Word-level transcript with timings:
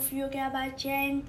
of 0.00 0.22
Yoga 0.22 0.48
by 0.48 0.70
Jen. 0.76 1.20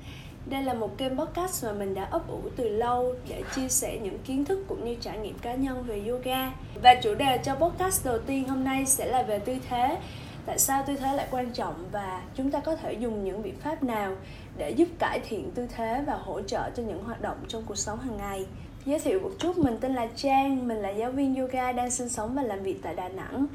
Đây 0.45 0.63
là 0.63 0.73
một 0.73 0.97
kênh 0.97 1.17
podcast 1.17 1.65
mà 1.65 1.71
mình 1.71 1.93
đã 1.93 2.03
ấp 2.03 2.27
ủ 2.27 2.41
từ 2.55 2.69
lâu 2.69 3.15
để 3.29 3.43
chia 3.55 3.69
sẻ 3.69 3.99
những 4.03 4.19
kiến 4.25 4.45
thức 4.45 4.65
cũng 4.67 4.85
như 4.85 4.95
trải 5.01 5.17
nghiệm 5.17 5.37
cá 5.39 5.53
nhân 5.53 5.83
về 5.83 6.01
yoga. 6.07 6.51
Và 6.83 6.95
chủ 7.03 7.15
đề 7.15 7.39
cho 7.43 7.55
podcast 7.55 8.05
đầu 8.05 8.19
tiên 8.19 8.47
hôm 8.47 8.63
nay 8.63 8.85
sẽ 8.85 9.05
là 9.05 9.23
về 9.23 9.39
tư 9.39 9.55
thế. 9.69 9.97
Tại 10.45 10.59
sao 10.59 10.83
tư 10.87 10.95
thế 10.95 11.15
lại 11.15 11.27
quan 11.31 11.51
trọng 11.51 11.75
và 11.91 12.21
chúng 12.35 12.51
ta 12.51 12.59
có 12.59 12.75
thể 12.75 12.93
dùng 12.93 13.23
những 13.23 13.43
biện 13.43 13.55
pháp 13.55 13.83
nào 13.83 14.15
để 14.57 14.69
giúp 14.69 14.87
cải 14.99 15.19
thiện 15.19 15.51
tư 15.51 15.67
thế 15.75 16.03
và 16.07 16.13
hỗ 16.13 16.41
trợ 16.41 16.69
cho 16.75 16.83
những 16.83 17.03
hoạt 17.03 17.21
động 17.21 17.37
trong 17.47 17.63
cuộc 17.67 17.77
sống 17.77 17.99
hàng 17.99 18.17
ngày. 18.17 18.45
Giới 18.85 18.99
thiệu 18.99 19.19
một 19.19 19.31
chút, 19.39 19.57
mình 19.57 19.77
tên 19.81 19.95
là 19.95 20.07
Trang, 20.15 20.67
mình 20.67 20.77
là 20.77 20.89
giáo 20.89 21.11
viên 21.11 21.35
yoga 21.35 21.71
đang 21.71 21.91
sinh 21.91 22.09
sống 22.09 22.35
và 22.35 22.43
làm 22.43 22.63
việc 22.63 22.79
tại 22.83 22.95
Đà 22.95 23.09
Nẵng 23.09 23.47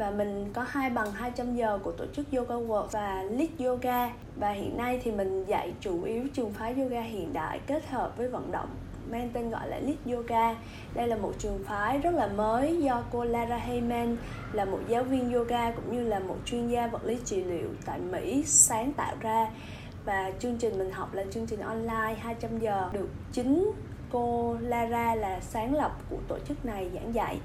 và 0.00 0.10
mình 0.10 0.50
có 0.52 0.64
hai 0.68 0.90
bằng 0.90 1.12
200 1.12 1.54
giờ 1.54 1.78
của 1.82 1.92
tổ 1.92 2.04
chức 2.12 2.26
Yoga 2.32 2.54
World 2.54 2.86
và 2.86 3.22
Lead 3.22 3.50
Yoga. 3.58 4.10
Và 4.36 4.50
hiện 4.50 4.76
nay 4.76 5.00
thì 5.04 5.10
mình 5.10 5.44
dạy 5.44 5.72
chủ 5.80 6.02
yếu 6.02 6.24
trường 6.34 6.52
phái 6.52 6.74
yoga 6.74 7.00
hiện 7.00 7.32
đại 7.32 7.60
kết 7.66 7.88
hợp 7.88 8.16
với 8.16 8.28
vận 8.28 8.52
động 8.52 8.68
mang 9.10 9.30
tên 9.32 9.50
gọi 9.50 9.68
là 9.68 9.78
Lead 9.78 9.96
Yoga. 10.06 10.54
Đây 10.94 11.08
là 11.08 11.16
một 11.16 11.32
trường 11.38 11.64
phái 11.64 11.98
rất 11.98 12.14
là 12.14 12.26
mới 12.26 12.76
do 12.76 13.02
cô 13.12 13.24
Lara 13.24 13.56
Heyman, 13.56 14.16
là 14.52 14.64
một 14.64 14.78
giáo 14.88 15.04
viên 15.04 15.32
yoga 15.32 15.70
cũng 15.70 15.96
như 15.96 16.02
là 16.02 16.18
một 16.18 16.36
chuyên 16.44 16.68
gia 16.68 16.86
vật 16.86 17.04
lý 17.04 17.18
trị 17.24 17.44
liệu 17.44 17.68
tại 17.84 18.00
Mỹ, 18.00 18.42
sáng 18.46 18.92
tạo 18.92 19.14
ra. 19.20 19.48
Và 20.04 20.32
chương 20.38 20.56
trình 20.56 20.78
mình 20.78 20.90
học 20.90 21.14
là 21.14 21.24
chương 21.30 21.46
trình 21.46 21.60
online 21.60 22.14
200 22.20 22.58
giờ. 22.58 22.88
Được 22.92 23.08
chính 23.32 23.72
cô 24.12 24.56
Lara 24.60 25.14
là 25.14 25.40
sáng 25.40 25.74
lập 25.74 25.92
của 26.10 26.18
tổ 26.28 26.38
chức 26.48 26.64
này 26.64 26.90
giảng 26.94 27.14
dạy 27.14 27.38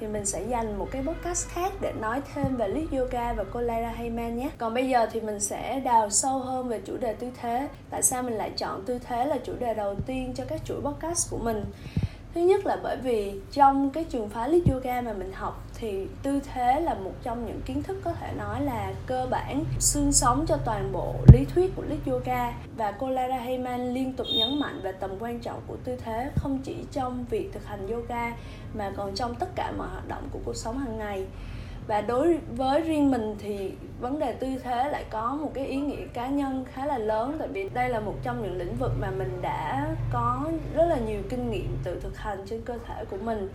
thì 0.00 0.06
mình 0.06 0.26
sẽ 0.26 0.42
dành 0.42 0.78
một 0.78 0.88
cái 0.90 1.02
podcast 1.02 1.48
khác 1.48 1.72
để 1.80 1.92
nói 2.00 2.20
thêm 2.34 2.56
về 2.56 2.68
Lead 2.68 2.86
Yoga 2.92 3.32
và 3.32 3.44
cô 3.52 3.60
Lara 3.60 3.92
Heyman 3.92 4.36
nhé. 4.36 4.50
Còn 4.58 4.74
bây 4.74 4.88
giờ 4.88 5.06
thì 5.12 5.20
mình 5.20 5.40
sẽ 5.40 5.80
đào 5.80 6.10
sâu 6.10 6.38
hơn 6.38 6.68
về 6.68 6.80
chủ 6.84 6.96
đề 6.96 7.14
tư 7.14 7.30
thế. 7.40 7.68
Tại 7.90 8.02
sao 8.02 8.22
mình 8.22 8.34
lại 8.34 8.50
chọn 8.56 8.82
tư 8.86 8.98
thế 8.98 9.24
là 9.24 9.38
chủ 9.44 9.52
đề 9.58 9.74
đầu 9.74 9.94
tiên 10.06 10.32
cho 10.36 10.44
các 10.48 10.60
chuỗi 10.64 10.80
podcast 10.80 11.30
của 11.30 11.38
mình? 11.38 11.64
Thứ 12.34 12.40
nhất 12.40 12.66
là 12.66 12.76
bởi 12.82 12.96
vì 12.96 13.40
trong 13.52 13.90
cái 13.90 14.04
trường 14.04 14.28
phái 14.28 14.48
Lead 14.48 14.62
Yoga 14.72 15.00
mà 15.00 15.12
mình 15.12 15.32
học 15.32 15.64
thì 15.80 16.06
tư 16.22 16.40
thế 16.52 16.80
là 16.80 16.94
một 16.94 17.12
trong 17.22 17.46
những 17.46 17.60
kiến 17.60 17.82
thức 17.82 17.96
có 18.04 18.12
thể 18.12 18.32
nói 18.38 18.60
là 18.60 18.92
cơ 19.06 19.26
bản 19.30 19.64
xương 19.78 20.12
sống 20.12 20.44
cho 20.48 20.56
toàn 20.64 20.92
bộ 20.92 21.14
lý 21.32 21.44
thuyết 21.44 21.76
của 21.76 21.82
lít 21.88 21.98
Yoga. 22.06 22.52
Và 22.76 22.92
cô 22.92 23.08
Lara 23.08 23.36
Heyman 23.36 23.94
liên 23.94 24.12
tục 24.12 24.26
nhấn 24.38 24.60
mạnh 24.60 24.80
về 24.82 24.92
tầm 24.92 25.10
quan 25.20 25.38
trọng 25.38 25.60
của 25.66 25.76
tư 25.84 25.96
thế 26.04 26.30
không 26.36 26.58
chỉ 26.64 26.76
trong 26.92 27.24
việc 27.30 27.50
thực 27.52 27.66
hành 27.66 27.88
yoga 27.88 28.32
mà 28.74 28.92
còn 28.96 29.14
trong 29.14 29.34
tất 29.34 29.48
cả 29.54 29.72
mọi 29.78 29.88
hoạt 29.88 30.08
động 30.08 30.28
của 30.32 30.38
cuộc 30.44 30.56
sống 30.56 30.78
hàng 30.78 30.98
ngày. 30.98 31.26
Và 31.86 32.00
đối 32.00 32.38
với 32.56 32.80
riêng 32.80 33.10
mình 33.10 33.36
thì 33.38 33.72
vấn 34.00 34.18
đề 34.18 34.32
tư 34.32 34.48
thế 34.62 34.88
lại 34.88 35.04
có 35.10 35.38
một 35.42 35.50
cái 35.54 35.66
ý 35.66 35.76
nghĩa 35.76 36.06
cá 36.14 36.28
nhân 36.28 36.64
khá 36.72 36.86
là 36.86 36.98
lớn, 36.98 37.36
tại 37.38 37.48
vì 37.48 37.68
đây 37.68 37.88
là 37.88 38.00
một 38.00 38.14
trong 38.22 38.42
những 38.42 38.58
lĩnh 38.58 38.76
vực 38.76 38.92
mà 39.00 39.10
mình 39.10 39.38
đã 39.42 39.86
có 40.12 40.50
rất 40.74 40.86
là 40.86 40.96
nhiều 40.96 41.22
kinh 41.28 41.50
nghiệm 41.50 41.76
tự 41.84 42.00
thực 42.00 42.18
hành 42.18 42.38
trên 42.46 42.62
cơ 42.62 42.78
thể 42.86 43.04
của 43.10 43.16
mình 43.16 43.48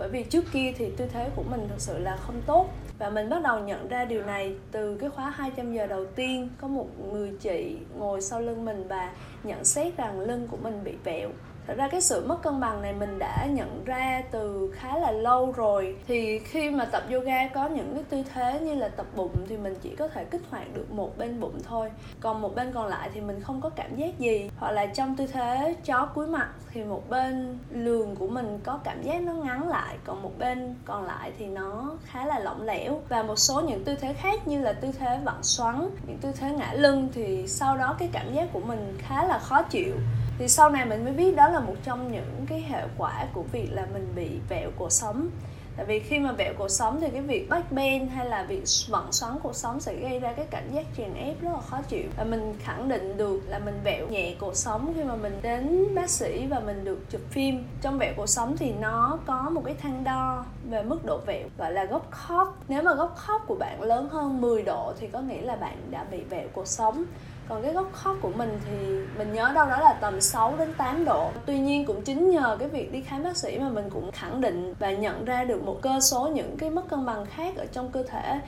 bởi 0.00 0.08
vì 0.08 0.22
trước 0.22 0.44
kia 0.52 0.72
thì 0.76 0.90
tư 0.96 1.06
thế 1.12 1.30
của 1.36 1.42
mình 1.42 1.68
thực 1.68 1.80
sự 1.80 1.98
là 1.98 2.16
không 2.16 2.42
tốt. 2.46 2.68
Và 2.98 3.10
mình 3.10 3.30
bắt 3.30 3.42
đầu 3.42 3.58
nhận 3.58 3.88
ra 3.88 4.04
điều 4.04 4.22
này 4.22 4.54
từ 4.72 4.96
cái 4.96 5.10
khóa 5.10 5.30
200 5.30 5.72
giờ 5.72 5.86
đầu 5.86 6.06
tiên. 6.06 6.48
Có 6.60 6.68
một 6.68 6.86
người 7.12 7.32
chị 7.40 7.76
ngồi 7.98 8.20
sau 8.20 8.40
lưng 8.40 8.64
mình 8.64 8.88
và 8.88 9.12
nhận 9.42 9.64
xét 9.64 9.96
rằng 9.96 10.20
lưng 10.20 10.48
của 10.50 10.56
mình 10.56 10.84
bị 10.84 10.92
vẹo 11.04 11.30
thật 11.66 11.74
ra 11.76 11.88
cái 11.88 12.00
sự 12.00 12.26
mất 12.26 12.42
cân 12.42 12.60
bằng 12.60 12.82
này 12.82 12.92
mình 12.92 13.18
đã 13.18 13.46
nhận 13.50 13.84
ra 13.84 14.22
từ 14.30 14.72
khá 14.76 14.98
là 14.98 15.10
lâu 15.10 15.52
rồi. 15.52 15.96
Thì 16.06 16.38
khi 16.38 16.70
mà 16.70 16.84
tập 16.84 17.02
yoga 17.12 17.48
có 17.48 17.68
những 17.68 17.94
cái 17.94 18.04
tư 18.10 18.22
thế 18.34 18.60
như 18.60 18.74
là 18.74 18.88
tập 18.88 19.06
bụng 19.16 19.32
thì 19.48 19.56
mình 19.56 19.74
chỉ 19.82 19.94
có 19.96 20.08
thể 20.08 20.24
kích 20.24 20.40
hoạt 20.50 20.74
được 20.74 20.90
một 20.90 21.18
bên 21.18 21.40
bụng 21.40 21.58
thôi. 21.68 21.90
Còn 22.20 22.40
một 22.40 22.54
bên 22.54 22.72
còn 22.72 22.86
lại 22.86 23.10
thì 23.14 23.20
mình 23.20 23.40
không 23.40 23.60
có 23.60 23.68
cảm 23.68 23.96
giác 23.96 24.18
gì. 24.18 24.50
Hoặc 24.58 24.70
là 24.70 24.86
trong 24.86 25.16
tư 25.16 25.26
thế 25.26 25.74
chó 25.84 26.06
cúi 26.06 26.26
mặt 26.26 26.48
thì 26.72 26.84
một 26.84 27.10
bên 27.10 27.58
lường 27.70 28.16
của 28.16 28.28
mình 28.28 28.60
có 28.64 28.78
cảm 28.84 29.02
giác 29.02 29.22
nó 29.22 29.32
ngắn 29.32 29.68
lại, 29.68 29.96
còn 30.04 30.22
một 30.22 30.32
bên 30.38 30.74
còn 30.84 31.04
lại 31.04 31.32
thì 31.38 31.46
nó 31.46 31.90
khá 32.04 32.26
là 32.26 32.38
lỏng 32.38 32.62
lẻo. 32.62 33.02
Và 33.08 33.22
một 33.22 33.36
số 33.36 33.60
những 33.60 33.84
tư 33.84 33.94
thế 34.00 34.12
khác 34.12 34.48
như 34.48 34.60
là 34.60 34.72
tư 34.72 34.88
thế 34.98 35.18
vặn 35.24 35.42
xoắn, 35.42 35.90
những 36.06 36.18
tư 36.20 36.32
thế 36.40 36.50
ngã 36.50 36.72
lưng 36.72 37.08
thì 37.14 37.46
sau 37.46 37.76
đó 37.76 37.96
cái 37.98 38.08
cảm 38.12 38.34
giác 38.34 38.48
của 38.52 38.60
mình 38.60 38.98
khá 38.98 39.24
là 39.24 39.38
khó 39.38 39.62
chịu 39.62 39.94
thì 40.40 40.48
sau 40.48 40.70
này 40.70 40.86
mình 40.86 41.04
mới 41.04 41.12
biết 41.12 41.36
đó 41.36 41.48
là 41.48 41.60
một 41.60 41.74
trong 41.84 42.12
những 42.12 42.46
cái 42.48 42.60
hệ 42.60 42.82
quả 42.98 43.26
của 43.32 43.42
việc 43.42 43.68
là 43.72 43.86
mình 43.92 44.12
bị 44.16 44.28
vẹo 44.48 44.70
cuộc 44.76 44.92
sống. 44.92 45.28
Tại 45.76 45.86
vì 45.86 46.00
khi 46.00 46.18
mà 46.18 46.32
vẹo 46.32 46.52
cuộc 46.58 46.68
sống 46.68 47.00
thì 47.00 47.10
cái 47.10 47.20
việc 47.20 47.48
bắt 47.48 47.72
bend 47.72 48.10
hay 48.10 48.26
là 48.26 48.42
việc 48.42 48.62
vận 48.88 49.12
xoắn 49.12 49.32
cuộc 49.42 49.54
sống 49.54 49.80
sẽ 49.80 49.94
gây 49.94 50.20
ra 50.20 50.32
cái 50.32 50.46
cảm 50.50 50.72
giác 50.72 50.86
chèn 50.96 51.14
ép 51.14 51.42
rất 51.42 51.50
là 51.52 51.60
khó 51.60 51.78
chịu. 51.88 52.02
Và 52.16 52.24
mình 52.24 52.54
khẳng 52.62 52.88
định 52.88 53.16
được 53.16 53.40
là 53.48 53.58
mình 53.58 53.80
vẹo 53.84 54.06
nhẹ 54.06 54.34
cuộc 54.38 54.56
sống 54.56 54.92
khi 54.96 55.04
mà 55.04 55.16
mình 55.16 55.38
đến 55.42 55.94
bác 55.94 56.10
sĩ 56.10 56.46
và 56.46 56.60
mình 56.60 56.84
được 56.84 57.10
chụp 57.10 57.20
phim. 57.30 57.64
Trong 57.80 57.98
vẹo 57.98 58.12
cuộc 58.16 58.28
sống 58.28 58.56
thì 58.56 58.72
nó 58.72 59.18
có 59.26 59.50
một 59.50 59.62
cái 59.64 59.74
thang 59.82 60.04
đo 60.04 60.44
về 60.70 60.82
mức 60.82 61.04
độ 61.04 61.18
vẹo, 61.26 61.48
gọi 61.58 61.72
là 61.72 61.84
góc 61.84 62.10
khớp. 62.10 62.48
Nếu 62.68 62.82
mà 62.82 62.94
góc 62.94 63.16
khớp 63.16 63.40
của 63.46 63.54
bạn 63.54 63.82
lớn 63.82 64.08
hơn 64.08 64.40
10 64.40 64.62
độ 64.62 64.92
thì 65.00 65.06
có 65.06 65.20
nghĩa 65.20 65.42
là 65.42 65.56
bạn 65.56 65.76
đã 65.90 66.04
bị 66.04 66.20
vẹo 66.20 66.48
cuộc 66.52 66.66
sống 66.66 67.04
còn 67.48 67.62
cái 67.62 67.72
góc 67.72 67.92
khóc 67.92 68.16
của 68.20 68.30
mình 68.36 68.58
thì 68.66 68.76
mình 69.18 69.32
nhớ 69.32 69.52
đâu 69.54 69.68
đó 69.68 69.80
là 69.80 69.98
tầm 70.00 70.20
6 70.20 70.56
đến 70.58 70.72
8 70.76 71.04
độ. 71.04 71.30
Tuy 71.46 71.58
nhiên 71.58 71.84
cũng 71.84 72.02
chính 72.02 72.30
nhờ 72.30 72.56
cái 72.58 72.68
việc 72.68 72.92
đi 72.92 73.00
khám 73.00 73.22
bác 73.22 73.36
sĩ 73.36 73.58
mà 73.58 73.68
mình 73.68 73.90
cũng 73.90 74.10
khẳng 74.12 74.40
định 74.40 74.74
và 74.78 74.90
nhận 74.90 75.24
ra 75.24 75.44
được 75.44 75.62
một 75.62 75.78
cơ 75.82 76.00
số 76.00 76.28
những 76.28 76.56
cái 76.56 76.70
mất 76.70 76.88
cân 76.88 77.06
bằng 77.06 77.26
khác 77.26 77.56
ở 77.56 77.66
trong 77.72 77.88
cơ 77.88 78.02
thể. 78.02 78.40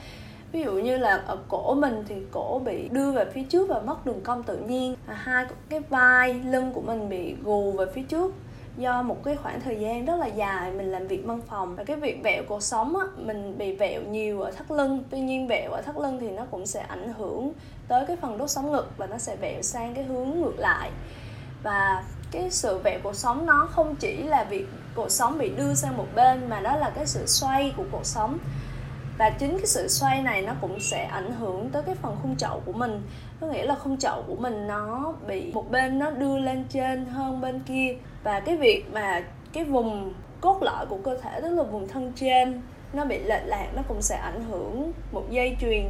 Ví 0.51 0.63
dụ 0.63 0.71
như 0.71 0.97
là 0.97 1.23
ở 1.27 1.37
cổ 1.47 1.73
mình 1.73 2.03
thì 2.07 2.15
cổ 2.31 2.61
bị 2.65 2.89
đưa 2.89 3.11
về 3.11 3.25
phía 3.33 3.43
trước 3.43 3.69
và 3.69 3.79
mất 3.79 4.05
đường 4.05 4.21
cong 4.21 4.43
tự 4.43 4.57
nhiên. 4.57 4.95
Hai 5.07 5.45
cái 5.69 5.79
vai, 5.79 6.33
lưng 6.33 6.71
của 6.73 6.81
mình 6.81 7.09
bị 7.09 7.35
gù 7.43 7.71
về 7.71 7.85
phía 7.93 8.03
trước 8.03 8.33
do 8.77 9.01
một 9.01 9.23
cái 9.23 9.35
khoảng 9.35 9.61
thời 9.61 9.79
gian 9.79 10.05
rất 10.05 10.15
là 10.15 10.27
dài 10.27 10.71
mình 10.71 10.91
làm 10.91 11.07
việc 11.07 11.25
văn 11.25 11.41
phòng. 11.47 11.75
Và 11.75 11.83
cái 11.83 11.95
việc 11.95 12.23
vẹo 12.23 12.43
cuộc 12.47 12.63
sống 12.63 12.97
á, 12.97 13.05
mình 13.17 13.57
bị 13.57 13.75
vẹo 13.75 14.01
nhiều 14.01 14.41
ở 14.41 14.51
thắt 14.51 14.71
lưng. 14.71 15.03
Tuy 15.09 15.19
nhiên 15.19 15.47
vẹo 15.47 15.71
ở 15.71 15.81
thắt 15.81 15.97
lưng 15.97 16.17
thì 16.21 16.31
nó 16.31 16.45
cũng 16.51 16.65
sẽ 16.65 16.81
ảnh 16.81 17.13
hưởng 17.13 17.51
tới 17.87 18.05
cái 18.05 18.17
phần 18.21 18.37
đốt 18.37 18.49
sống 18.49 18.71
ngực 18.71 18.91
và 18.97 19.07
nó 19.07 19.17
sẽ 19.17 19.35
vẹo 19.35 19.61
sang 19.61 19.93
cái 19.93 20.03
hướng 20.03 20.29
ngược 20.29 20.59
lại. 20.59 20.91
Và 21.63 22.03
cái 22.31 22.51
sự 22.51 22.77
vẹo 22.77 22.99
cuộc 23.03 23.15
sống 23.15 23.45
nó 23.45 23.67
không 23.71 23.95
chỉ 23.95 24.17
là 24.17 24.43
việc 24.43 24.65
cuộc 24.95 25.11
sống 25.11 25.37
bị 25.37 25.49
đưa 25.57 25.73
sang 25.73 25.97
một 25.97 26.07
bên 26.15 26.49
mà 26.49 26.59
đó 26.59 26.75
là 26.75 26.89
cái 26.89 27.07
sự 27.07 27.25
xoay 27.25 27.73
của 27.77 27.85
cuộc 27.91 28.05
sống 28.05 28.37
và 29.17 29.29
chính 29.29 29.57
cái 29.57 29.67
sự 29.67 29.87
xoay 29.87 30.21
này 30.21 30.41
nó 30.41 30.53
cũng 30.61 30.79
sẽ 30.79 31.03
ảnh 31.03 31.31
hưởng 31.31 31.69
tới 31.69 31.83
cái 31.85 31.95
phần 31.95 32.15
khung 32.21 32.37
chậu 32.37 32.61
của 32.65 32.73
mình. 32.73 33.01
Có 33.41 33.47
nghĩa 33.47 33.65
là 33.65 33.75
khung 33.75 33.97
chậu 33.97 34.23
của 34.27 34.35
mình 34.35 34.67
nó 34.67 35.13
bị 35.27 35.51
một 35.53 35.71
bên 35.71 35.99
nó 35.99 36.11
đưa 36.11 36.37
lên 36.37 36.65
trên 36.69 37.05
hơn 37.05 37.41
bên 37.41 37.59
kia. 37.59 37.95
Và 38.23 38.39
cái 38.39 38.57
việc 38.57 38.85
mà 38.93 39.23
cái 39.53 39.63
vùng 39.63 40.13
cốt 40.41 40.57
lõi 40.61 40.85
của 40.85 40.97
cơ 41.03 41.17
thể, 41.17 41.41
tức 41.41 41.49
là 41.49 41.63
vùng 41.63 41.87
thân 41.87 42.11
trên, 42.15 42.61
nó 42.93 43.05
bị 43.05 43.19
lệch 43.19 43.45
lạc, 43.45 43.67
nó 43.75 43.81
cũng 43.87 44.01
sẽ 44.01 44.15
ảnh 44.15 44.43
hưởng 44.43 44.91
một 45.11 45.29
dây 45.29 45.57
chuyền 45.61 45.85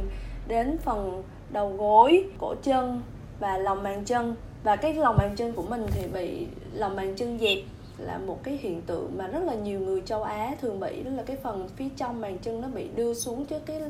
đến 0.48 0.78
phần 0.78 1.22
đầu 1.50 1.72
gối, 1.78 2.24
cổ 2.38 2.54
chân 2.62 3.02
và 3.40 3.56
lòng 3.56 3.82
bàn 3.82 4.04
chân. 4.04 4.36
Và 4.62 4.76
cái 4.76 4.94
lòng 4.94 5.16
bàn 5.18 5.36
chân 5.36 5.52
của 5.52 5.62
mình 5.62 5.86
thì 5.90 6.06
bị 6.06 6.46
lòng 6.72 6.96
bàn 6.96 7.14
chân 7.16 7.38
dẹp 7.38 7.58
là 7.98 8.18
một 8.18 8.42
cái 8.42 8.58
hiện 8.62 8.82
tượng 8.82 9.18
mà 9.18 9.26
rất 9.26 9.42
là 9.44 9.54
nhiều 9.54 9.80
người 9.80 10.02
châu 10.04 10.22
Á 10.22 10.54
thường 10.60 10.80
bị, 10.80 11.02
đó 11.02 11.10
là 11.10 11.22
cái 11.22 11.36
phần 11.36 11.68
phía 11.76 11.88
trong 11.96 12.20
bàn 12.20 12.38
chân 12.42 12.60
nó 12.60 12.68
bị 12.68 12.88
đưa 12.96 13.14
xuống 13.14 13.46
chứ 13.46 13.58
cái 13.66 13.80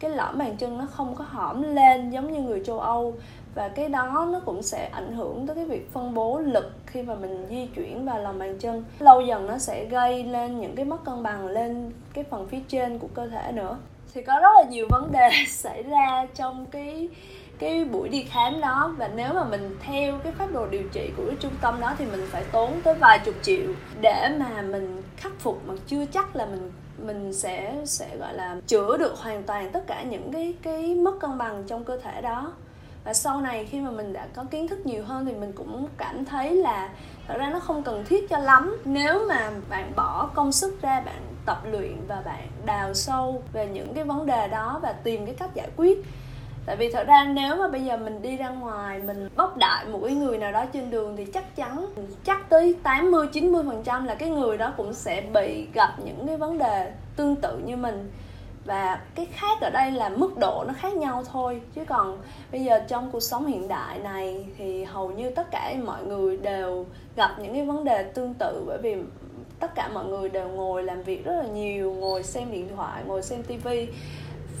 cái 0.00 0.10
lõm 0.10 0.38
bàn 0.38 0.56
chân 0.56 0.78
nó 0.78 0.86
không 0.86 1.14
có 1.14 1.24
hõm 1.28 1.62
lên 1.62 2.10
giống 2.10 2.32
như 2.32 2.40
người 2.40 2.62
châu 2.64 2.80
Âu. 2.80 3.14
Và 3.54 3.68
cái 3.68 3.88
đó 3.88 4.28
nó 4.32 4.40
cũng 4.44 4.62
sẽ 4.62 4.88
ảnh 4.92 5.12
hưởng 5.12 5.46
tới 5.46 5.56
cái 5.56 5.64
việc 5.64 5.92
phân 5.92 6.14
bố 6.14 6.38
lực 6.38 6.72
khi 6.86 7.02
mà 7.02 7.14
mình 7.14 7.46
di 7.50 7.66
chuyển 7.66 8.04
vào 8.04 8.18
lòng 8.18 8.38
bàn 8.38 8.58
chân. 8.58 8.84
Lâu 8.98 9.20
dần 9.20 9.46
nó 9.46 9.58
sẽ 9.58 9.84
gây 9.84 10.24
lên 10.24 10.60
những 10.60 10.76
cái 10.76 10.84
mất 10.84 11.04
cân 11.04 11.22
bằng 11.22 11.46
lên 11.46 11.92
cái 12.12 12.24
phần 12.24 12.48
phía 12.48 12.60
trên 12.68 12.98
của 12.98 13.08
cơ 13.14 13.28
thể 13.28 13.52
nữa. 13.52 13.78
Thì 14.14 14.22
có 14.22 14.38
rất 14.42 14.48
là 14.56 14.70
nhiều 14.70 14.86
vấn 14.90 15.12
đề 15.12 15.30
xảy 15.48 15.82
ra 15.82 16.26
trong 16.34 16.66
cái 16.66 17.08
cái 17.58 17.84
buổi 17.84 18.08
đi 18.08 18.22
khám 18.22 18.60
đó 18.60 18.94
và 18.98 19.08
nếu 19.08 19.32
mà 19.34 19.44
mình 19.44 19.76
theo 19.80 20.18
cái 20.18 20.32
pháp 20.32 20.52
đồ 20.52 20.66
điều 20.66 20.82
trị 20.92 21.10
của 21.16 21.22
cái 21.26 21.36
trung 21.40 21.52
tâm 21.60 21.80
đó 21.80 21.94
thì 21.98 22.04
mình 22.06 22.26
phải 22.30 22.44
tốn 22.52 22.80
tới 22.84 22.94
vài 22.94 23.18
chục 23.18 23.34
triệu 23.42 23.66
để 24.00 24.36
mà 24.38 24.62
mình 24.62 25.02
khắc 25.16 25.32
phục 25.38 25.62
mà 25.66 25.74
chưa 25.86 26.04
chắc 26.06 26.36
là 26.36 26.46
mình 26.46 26.72
mình 26.98 27.32
sẽ 27.32 27.82
sẽ 27.84 28.16
gọi 28.16 28.34
là 28.34 28.56
chữa 28.66 28.96
được 28.96 29.18
hoàn 29.18 29.42
toàn 29.42 29.70
tất 29.72 29.86
cả 29.86 30.02
những 30.02 30.32
cái 30.32 30.54
cái 30.62 30.94
mất 30.94 31.20
cân 31.20 31.38
bằng 31.38 31.64
trong 31.66 31.84
cơ 31.84 31.98
thể 31.98 32.20
đó. 32.20 32.52
Và 33.04 33.14
sau 33.14 33.40
này 33.40 33.64
khi 33.64 33.80
mà 33.80 33.90
mình 33.90 34.12
đã 34.12 34.26
có 34.34 34.44
kiến 34.50 34.68
thức 34.68 34.86
nhiều 34.86 35.04
hơn 35.04 35.26
thì 35.26 35.32
mình 35.32 35.52
cũng 35.52 35.88
cảm 35.96 36.24
thấy 36.24 36.54
là 36.54 36.88
thật 37.28 37.34
ra 37.38 37.50
nó 37.50 37.58
không 37.58 37.82
cần 37.82 38.04
thiết 38.04 38.30
cho 38.30 38.38
lắm. 38.38 38.76
Nếu 38.84 39.28
mà 39.28 39.50
bạn 39.68 39.92
bỏ 39.96 40.30
công 40.34 40.52
sức 40.52 40.82
ra 40.82 41.00
bạn 41.00 41.22
tập 41.46 41.62
luyện 41.70 41.96
và 42.08 42.22
bạn 42.24 42.48
đào 42.64 42.94
sâu 42.94 43.42
về 43.52 43.66
những 43.66 43.94
cái 43.94 44.04
vấn 44.04 44.26
đề 44.26 44.48
đó 44.48 44.78
và 44.82 44.92
tìm 44.92 45.26
cái 45.26 45.34
cách 45.34 45.54
giải 45.54 45.68
quyết 45.76 46.04
tại 46.66 46.76
vì 46.76 46.90
thật 46.92 47.06
ra 47.06 47.24
nếu 47.24 47.56
mà 47.56 47.68
bây 47.68 47.84
giờ 47.84 47.96
mình 47.96 48.22
đi 48.22 48.36
ra 48.36 48.48
ngoài, 48.48 49.00
mình 49.06 49.28
bóc 49.36 49.56
đại 49.56 49.84
một 49.84 50.00
cái 50.04 50.14
người 50.14 50.38
nào 50.38 50.52
đó 50.52 50.64
trên 50.72 50.90
đường 50.90 51.16
thì 51.16 51.24
chắc 51.24 51.56
chắn, 51.56 51.86
chắc 52.24 52.48
tới 52.48 52.74
80 52.82 53.26
90 53.32 53.62
phần 53.66 53.82
trăm 53.84 54.04
là 54.04 54.14
cái 54.14 54.28
người 54.28 54.58
đó 54.58 54.72
cũng 54.76 54.92
sẽ 54.92 55.20
bị 55.20 55.66
gặp 55.74 55.94
những 56.04 56.26
cái 56.26 56.36
vấn 56.36 56.58
đề 56.58 56.92
tương 57.16 57.36
tự 57.36 57.58
như 57.58 57.76
mình. 57.76 58.10
Và 58.64 59.00
cái 59.14 59.26
khác 59.26 59.60
ở 59.60 59.70
đây 59.70 59.90
là 59.90 60.08
mức 60.08 60.38
độ 60.38 60.64
nó 60.66 60.74
khác 60.78 60.94
nhau 60.94 61.24
thôi. 61.32 61.60
Chứ 61.74 61.84
còn 61.84 62.18
bây 62.52 62.64
giờ 62.64 62.80
trong 62.88 63.10
cuộc 63.10 63.20
sống 63.20 63.46
hiện 63.46 63.68
đại 63.68 63.98
này 63.98 64.46
thì 64.58 64.84
hầu 64.84 65.10
như 65.10 65.30
tất 65.30 65.50
cả 65.50 65.74
mọi 65.84 66.04
người 66.04 66.36
đều 66.36 66.86
gặp 67.16 67.30
những 67.38 67.54
cái 67.54 67.64
vấn 67.64 67.84
đề 67.84 68.02
tương 68.02 68.34
tự. 68.34 68.64
Bởi 68.66 68.78
vì 68.82 68.96
tất 69.60 69.74
cả 69.74 69.88
mọi 69.88 70.04
người 70.04 70.28
đều 70.28 70.48
ngồi 70.48 70.82
làm 70.82 71.02
việc 71.02 71.24
rất 71.24 71.32
là 71.42 71.48
nhiều, 71.48 71.92
ngồi 71.92 72.22
xem 72.22 72.52
điện 72.52 72.68
thoại, 72.76 73.02
ngồi 73.06 73.22
xem 73.22 73.42
tivi 73.42 73.88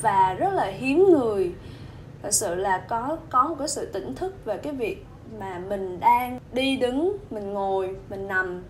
và 0.02 0.34
rất 0.38 0.52
là 0.52 0.64
hiếm 0.64 1.04
người 1.10 1.52
thật 2.22 2.30
sự 2.32 2.54
là 2.54 2.78
có 2.78 3.16
có 3.30 3.48
một 3.48 3.56
cái 3.58 3.68
sự 3.68 3.86
tỉnh 3.92 4.14
thức 4.14 4.44
về 4.44 4.58
cái 4.58 4.72
việc 4.72 5.04
mà 5.38 5.58
mình 5.68 6.00
đang 6.00 6.38
đi 6.52 6.76
đứng, 6.76 7.16
mình 7.30 7.52
ngồi, 7.52 7.96
mình 8.08 8.28
nằm. 8.28 8.62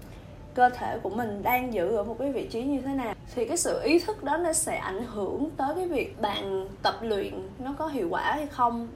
Cơ 0.55 0.69
thể 0.69 0.99
của 1.03 1.11
mình 1.11 1.43
đang 1.43 1.75
giữ 1.75 1.97
ở 1.97 2.05
một 2.05 2.17
cái 2.19 2.33
vị 2.33 2.49
trí 2.49 2.63
như 2.63 2.81
thế 2.81 2.93
nào. 2.93 3.15
Thì 3.35 3.45
cái 3.45 3.57
sự 3.57 3.81
ý 3.83 3.99
thức 3.99 4.25
đó 4.25 4.37
nó 4.37 4.53
sẽ 4.53 4.77
ảnh 4.77 5.07
hưởng 5.07 5.51
tới 5.57 5.75
cái 5.77 5.89
việc 5.89 6.21
bạn 6.21 6.69
tập 6.83 6.95
luyện 7.03 7.49
nó 7.59 7.75
có 7.79 7.87
hiệu 7.87 8.09
quả 8.11 8.33
hay 8.33 8.47
không, 8.47 8.89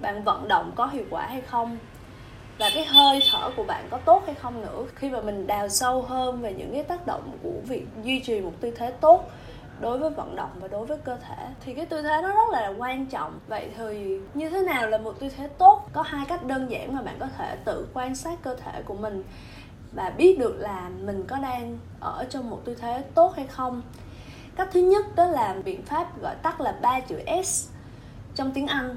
bạn 0.00 0.24
vận 0.24 0.48
động 0.48 0.72
có 0.76 0.86
hiệu 0.86 1.04
quả 1.10 1.26
hay 1.26 1.40
không, 1.40 1.78
và 2.58 2.70
cái 2.74 2.84
hơi 2.84 3.20
thở 3.32 3.50
của 3.56 3.64
bạn 3.64 3.84
có 3.90 3.98
tốt 3.98 4.22
hay 4.26 4.34
không 4.34 4.60
nữa. 4.60 4.84
Khi 4.94 5.10
mà 5.10 5.20
mình 5.20 5.46
đào 5.46 5.68
sâu 5.68 6.02
hơn 6.02 6.40
về 6.40 6.54
những 6.54 6.72
cái 6.72 6.82
tác 6.82 7.06
động 7.06 7.38
của 7.42 7.52
việc 7.68 7.86
duy 8.02 8.20
trì 8.20 8.40
một 8.40 8.52
tư 8.60 8.70
thế 8.70 8.90
tốt 8.90 9.30
đối 9.80 9.98
với 9.98 10.10
vận 10.10 10.36
động 10.36 10.50
và 10.60 10.68
đối 10.68 10.86
với 10.86 10.98
cơ 11.04 11.16
thể, 11.16 11.46
thì 11.64 11.74
cái 11.74 11.86
tư 11.86 12.02
thế 12.02 12.20
nó 12.22 12.28
rất 12.28 12.50
là 12.52 12.72
quan 12.78 13.06
trọng. 13.06 13.38
Vậy 13.48 13.70
thì 13.76 14.18
như 14.34 14.50
thế 14.50 14.62
nào 14.62 14.86
là 14.86 14.98
một 14.98 15.20
tư 15.20 15.28
thế 15.36 15.48
tốt? 15.48 15.88
Có 15.92 16.02
hai 16.02 16.26
cách 16.28 16.44
đơn 16.44 16.70
giản 16.70 16.96
mà 16.96 17.02
bạn 17.02 17.16
có 17.20 17.26
thể 17.38 17.56
tự 17.64 17.88
quan 17.94 18.14
sát 18.14 18.42
cơ 18.42 18.54
thể 18.54 18.82
của 18.82 18.94
mình 18.94 19.24
và 19.92 20.10
biết 20.10 20.38
được 20.38 20.56
là 20.58 20.88
mình 20.88 21.24
có 21.28 21.36
đang 21.36 21.78
ở 22.00 22.26
trong 22.30 22.50
một 22.50 22.60
tư 22.64 22.74
thế 22.74 23.04
tốt 23.14 23.32
hay 23.36 23.46
không. 23.46 23.82
Cách 24.56 24.68
thứ 24.72 24.80
nhất 24.80 25.04
đó 25.16 25.26
là 25.26 25.56
biện 25.64 25.82
pháp 25.82 26.20
gọi 26.20 26.34
tắt 26.34 26.60
là 26.60 26.74
ba 26.82 27.00
chữ 27.00 27.18
S 27.44 27.68
trong 28.34 28.50
tiếng 28.52 28.66
Anh. 28.66 28.96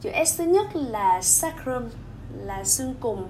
Chữ 0.00 0.10
S 0.26 0.38
thứ 0.38 0.44
nhất 0.44 0.66
là 0.76 1.22
sacrum, 1.22 1.88
là 2.36 2.64
xương 2.64 2.94
cùng. 3.00 3.26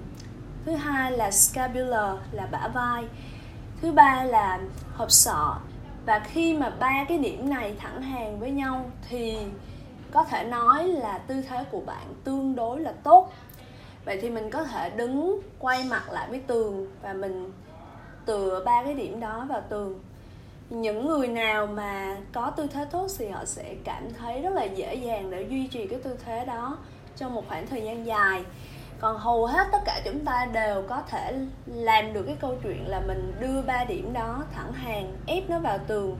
Thứ 0.65 0.71
hai 0.71 1.11
là 1.11 1.31
scapula 1.31 2.17
là 2.31 2.47
bả 2.51 2.67
vai. 2.67 3.03
Thứ 3.81 3.91
ba 3.91 4.23
là 4.23 4.59
hộp 4.95 5.11
sọ 5.11 5.57
và 6.05 6.19
khi 6.19 6.53
mà 6.53 6.69
ba 6.69 7.05
cái 7.07 7.17
điểm 7.17 7.49
này 7.49 7.75
thẳng 7.79 8.01
hàng 8.01 8.39
với 8.39 8.51
nhau 8.51 8.85
thì 9.09 9.37
có 10.11 10.23
thể 10.23 10.43
nói 10.43 10.87
là 10.87 11.17
tư 11.17 11.41
thế 11.49 11.63
của 11.71 11.81
bạn 11.81 12.13
tương 12.23 12.55
đối 12.55 12.79
là 12.79 12.93
tốt. 13.03 13.31
Vậy 14.05 14.19
thì 14.21 14.29
mình 14.29 14.49
có 14.49 14.63
thể 14.63 14.89
đứng 14.89 15.39
quay 15.59 15.83
mặt 15.83 16.03
lại 16.11 16.27
với 16.29 16.39
tường 16.39 16.87
và 17.01 17.13
mình 17.13 17.51
tựa 18.25 18.63
ba 18.65 18.83
cái 18.83 18.93
điểm 18.93 19.19
đó 19.19 19.45
vào 19.49 19.61
tường. 19.69 19.99
Những 20.69 21.07
người 21.07 21.27
nào 21.27 21.67
mà 21.67 22.17
có 22.33 22.49
tư 22.49 22.67
thế 22.73 22.85
tốt 22.91 23.07
thì 23.17 23.27
họ 23.27 23.45
sẽ 23.45 23.75
cảm 23.83 24.13
thấy 24.19 24.41
rất 24.41 24.53
là 24.53 24.63
dễ 24.63 24.95
dàng 24.95 25.31
để 25.31 25.47
duy 25.49 25.67
trì 25.67 25.87
cái 25.87 25.99
tư 25.99 26.17
thế 26.25 26.45
đó 26.45 26.77
trong 27.17 27.33
một 27.33 27.43
khoảng 27.47 27.67
thời 27.67 27.81
gian 27.81 28.05
dài 28.05 28.43
còn 28.99 29.17
hầu 29.17 29.45
hết 29.45 29.67
tất 29.71 29.79
cả 29.85 30.01
chúng 30.05 30.25
ta 30.25 30.47
đều 30.53 30.83
có 30.89 31.01
thể 31.09 31.33
làm 31.67 32.13
được 32.13 32.23
cái 32.23 32.35
câu 32.39 32.55
chuyện 32.63 32.87
là 32.87 32.99
mình 33.07 33.33
đưa 33.39 33.61
ba 33.61 33.83
điểm 33.83 34.13
đó 34.13 34.43
thẳng 34.53 34.73
hàng, 34.73 35.13
ép 35.25 35.49
nó 35.49 35.59
vào 35.59 35.77
tường. 35.87 36.17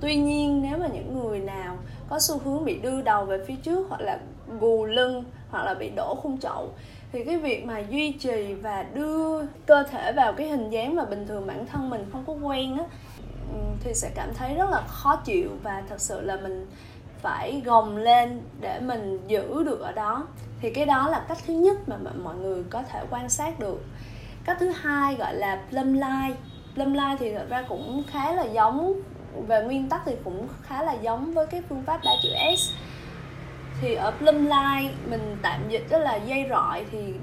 Tuy 0.00 0.16
nhiên, 0.16 0.62
nếu 0.62 0.78
mà 0.78 0.86
những 0.86 1.20
người 1.20 1.38
nào 1.38 1.76
có 2.08 2.18
xu 2.20 2.38
hướng 2.38 2.64
bị 2.64 2.78
đưa 2.78 3.02
đầu 3.02 3.24
về 3.24 3.44
phía 3.46 3.56
trước 3.62 3.86
hoặc 3.88 4.00
là 4.00 4.18
gù 4.60 4.84
lưng 4.84 5.24
hoặc 5.50 5.64
là 5.64 5.74
bị 5.74 5.90
đổ 5.90 6.14
khung 6.14 6.40
chậu, 6.40 6.68
thì 7.12 7.24
cái 7.24 7.38
việc 7.38 7.64
mà 7.64 7.78
duy 7.78 8.12
trì 8.12 8.54
và 8.54 8.82
đưa 8.82 9.46
cơ 9.66 9.82
thể 9.82 10.12
vào 10.12 10.32
cái 10.32 10.48
hình 10.48 10.70
dáng 10.70 10.96
mà 10.96 11.04
bình 11.04 11.26
thường 11.26 11.46
bản 11.46 11.66
thân 11.66 11.90
mình 11.90 12.06
không 12.12 12.24
có 12.26 12.32
quen 12.32 12.78
á 12.78 12.84
thì 13.80 13.94
sẽ 13.94 14.10
cảm 14.14 14.34
thấy 14.34 14.54
rất 14.54 14.70
là 14.70 14.82
khó 14.86 15.16
chịu 15.16 15.50
và 15.62 15.82
thật 15.88 16.00
sự 16.00 16.20
là 16.20 16.36
mình 16.36 16.66
phải 17.22 17.62
gồng 17.64 17.96
lên 17.96 18.40
để 18.60 18.80
mình 18.80 19.20
giữ 19.26 19.62
được 19.62 19.80
ở 19.80 19.92
đó 19.92 20.26
thì 20.64 20.70
cái 20.70 20.86
đó 20.86 21.08
là 21.08 21.24
cách 21.28 21.38
thứ 21.46 21.54
nhất 21.54 21.76
mà 21.88 21.96
mọi 22.22 22.34
người 22.34 22.64
có 22.70 22.82
thể 22.82 23.00
quan 23.10 23.28
sát 23.28 23.58
được. 23.58 23.84
Cách 24.44 24.56
thứ 24.60 24.68
hai 24.68 25.14
gọi 25.14 25.34
là 25.34 25.62
plum 25.70 25.92
line. 25.92 26.34
Plum 26.74 26.92
line 26.92 27.16
thì 27.18 27.34
thật 27.34 27.46
ra 27.48 27.64
cũng 27.68 28.02
khá 28.10 28.32
là 28.32 28.42
giống, 28.42 28.92
về 29.46 29.64
nguyên 29.64 29.88
tắc 29.88 30.02
thì 30.04 30.12
cũng 30.24 30.48
khá 30.62 30.82
là 30.82 30.92
giống 30.92 31.34
với 31.34 31.46
cái 31.46 31.62
phương 31.68 31.82
pháp 31.86 32.00
ba 32.04 32.10
chữ 32.22 32.28
S. 32.56 32.70
Thì 33.80 33.94
ở 33.94 34.10
plum 34.10 34.44
line 34.44 34.92
mình 35.10 35.36
tạm 35.42 35.68
dịch 35.68 35.86
đó 35.90 35.98
là 35.98 36.16
dây 36.16 36.46
rọi 36.50 36.84
thì 36.90 37.14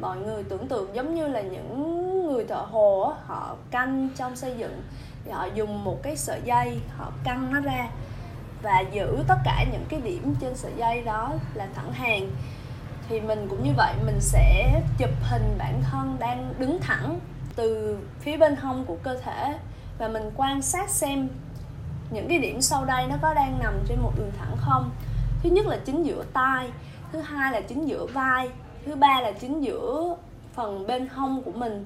mọi 0.00 0.16
người 0.16 0.44
tưởng 0.44 0.68
tượng 0.68 0.94
giống 0.94 1.14
như 1.14 1.28
là 1.28 1.40
những 1.40 2.26
người 2.26 2.44
thợ 2.44 2.66
hồ 2.70 3.12
họ 3.26 3.56
canh 3.70 4.08
trong 4.16 4.36
xây 4.36 4.54
dựng. 4.58 4.82
Thì 5.24 5.30
họ 5.30 5.46
dùng 5.54 5.84
một 5.84 6.02
cái 6.02 6.16
sợi 6.16 6.40
dây, 6.44 6.80
họ 6.96 7.12
căng 7.24 7.52
nó 7.52 7.60
ra 7.60 7.88
và 8.62 8.80
giữ 8.92 9.18
tất 9.28 9.36
cả 9.44 9.64
những 9.72 9.84
cái 9.88 10.00
điểm 10.00 10.34
trên 10.40 10.56
sợi 10.56 10.72
dây 10.76 11.02
đó 11.02 11.32
là 11.54 11.66
thẳng 11.74 11.92
hàng 11.92 12.30
thì 13.12 13.20
mình 13.20 13.46
cũng 13.50 13.64
như 13.64 13.70
vậy, 13.76 13.94
mình 14.06 14.20
sẽ 14.20 14.80
chụp 14.98 15.10
hình 15.22 15.54
bản 15.58 15.82
thân 15.90 16.16
đang 16.18 16.54
đứng 16.58 16.80
thẳng 16.80 17.20
từ 17.56 17.98
phía 18.20 18.36
bên 18.36 18.56
hông 18.56 18.84
của 18.84 18.96
cơ 19.02 19.14
thể 19.14 19.58
và 19.98 20.08
mình 20.08 20.30
quan 20.36 20.62
sát 20.62 20.90
xem 20.90 21.28
những 22.10 22.28
cái 22.28 22.38
điểm 22.38 22.60
sau 22.60 22.84
đây 22.84 23.06
nó 23.06 23.16
có 23.22 23.34
đang 23.34 23.58
nằm 23.58 23.74
trên 23.88 24.00
một 24.00 24.12
đường 24.16 24.32
thẳng 24.38 24.56
không. 24.60 24.90
Thứ 25.42 25.50
nhất 25.50 25.66
là 25.66 25.78
chính 25.84 26.06
giữa 26.06 26.24
tai, 26.32 26.68
thứ 27.12 27.20
hai 27.20 27.52
là 27.52 27.60
chính 27.60 27.88
giữa 27.88 28.06
vai, 28.06 28.48
thứ 28.86 28.94
ba 28.94 29.20
là 29.20 29.32
chính 29.32 29.64
giữa 29.64 30.16
phần 30.54 30.86
bên 30.86 31.08
hông 31.08 31.42
của 31.42 31.52
mình, 31.52 31.84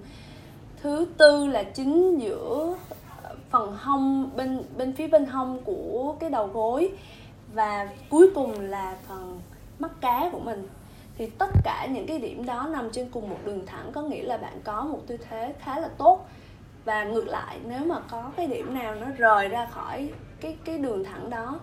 thứ 0.83 1.07
tư 1.19 1.47
là 1.47 1.63
chính 1.63 2.21
giữa 2.21 2.75
phần 3.51 3.77
hông 3.77 4.31
bên 4.37 4.63
bên 4.77 4.93
phía 4.93 5.09
bên 5.09 5.27
hông 5.27 5.65
của 5.65 6.17
cái 6.21 6.31
đầu 6.31 6.47
gối, 6.47 6.91
và 7.55 7.89
cuối 8.11 8.31
cùng 8.35 8.61
là 8.61 8.97
phần 9.09 9.41
mắt 9.79 10.01
cá 10.01 10.29
của 10.33 10.41
mình 10.41 10.69
thì 11.19 11.27
tất 11.27 11.51
cả 11.65 11.87
những 11.91 12.07
cái 12.07 12.19
điểm 12.19 12.47
đó 12.47 12.69
nằm 12.73 12.91
trên 12.91 13.09
cùng 13.11 13.31
một 13.31 13.39
đường 13.45 13.67
thẳng, 13.67 13.93
có 13.93 14.03
nghĩa 14.03 14.23
là 14.23 14.37
bạn 14.37 14.61
có 14.65 14.83
một 14.83 14.99
tư 15.07 15.17
thế 15.29 15.55
khá 15.59 15.79
là 15.81 15.89
tốt. 15.99 16.27
Và 16.85 17.05
ngược 17.05 17.29
lại, 17.29 17.59
nếu 17.65 17.85
mà 17.85 17.97
có 18.11 18.31
cái 18.37 18.47
điểm 18.47 18.75
nào 18.75 18.95
nó 18.95 19.07
rời 19.17 19.49
ra 19.49 19.67
khỏi 19.67 20.11
cái 20.41 20.57
cái 20.65 20.79
đường 20.79 21.05
thẳng 21.05 21.31
đó, 21.31 21.59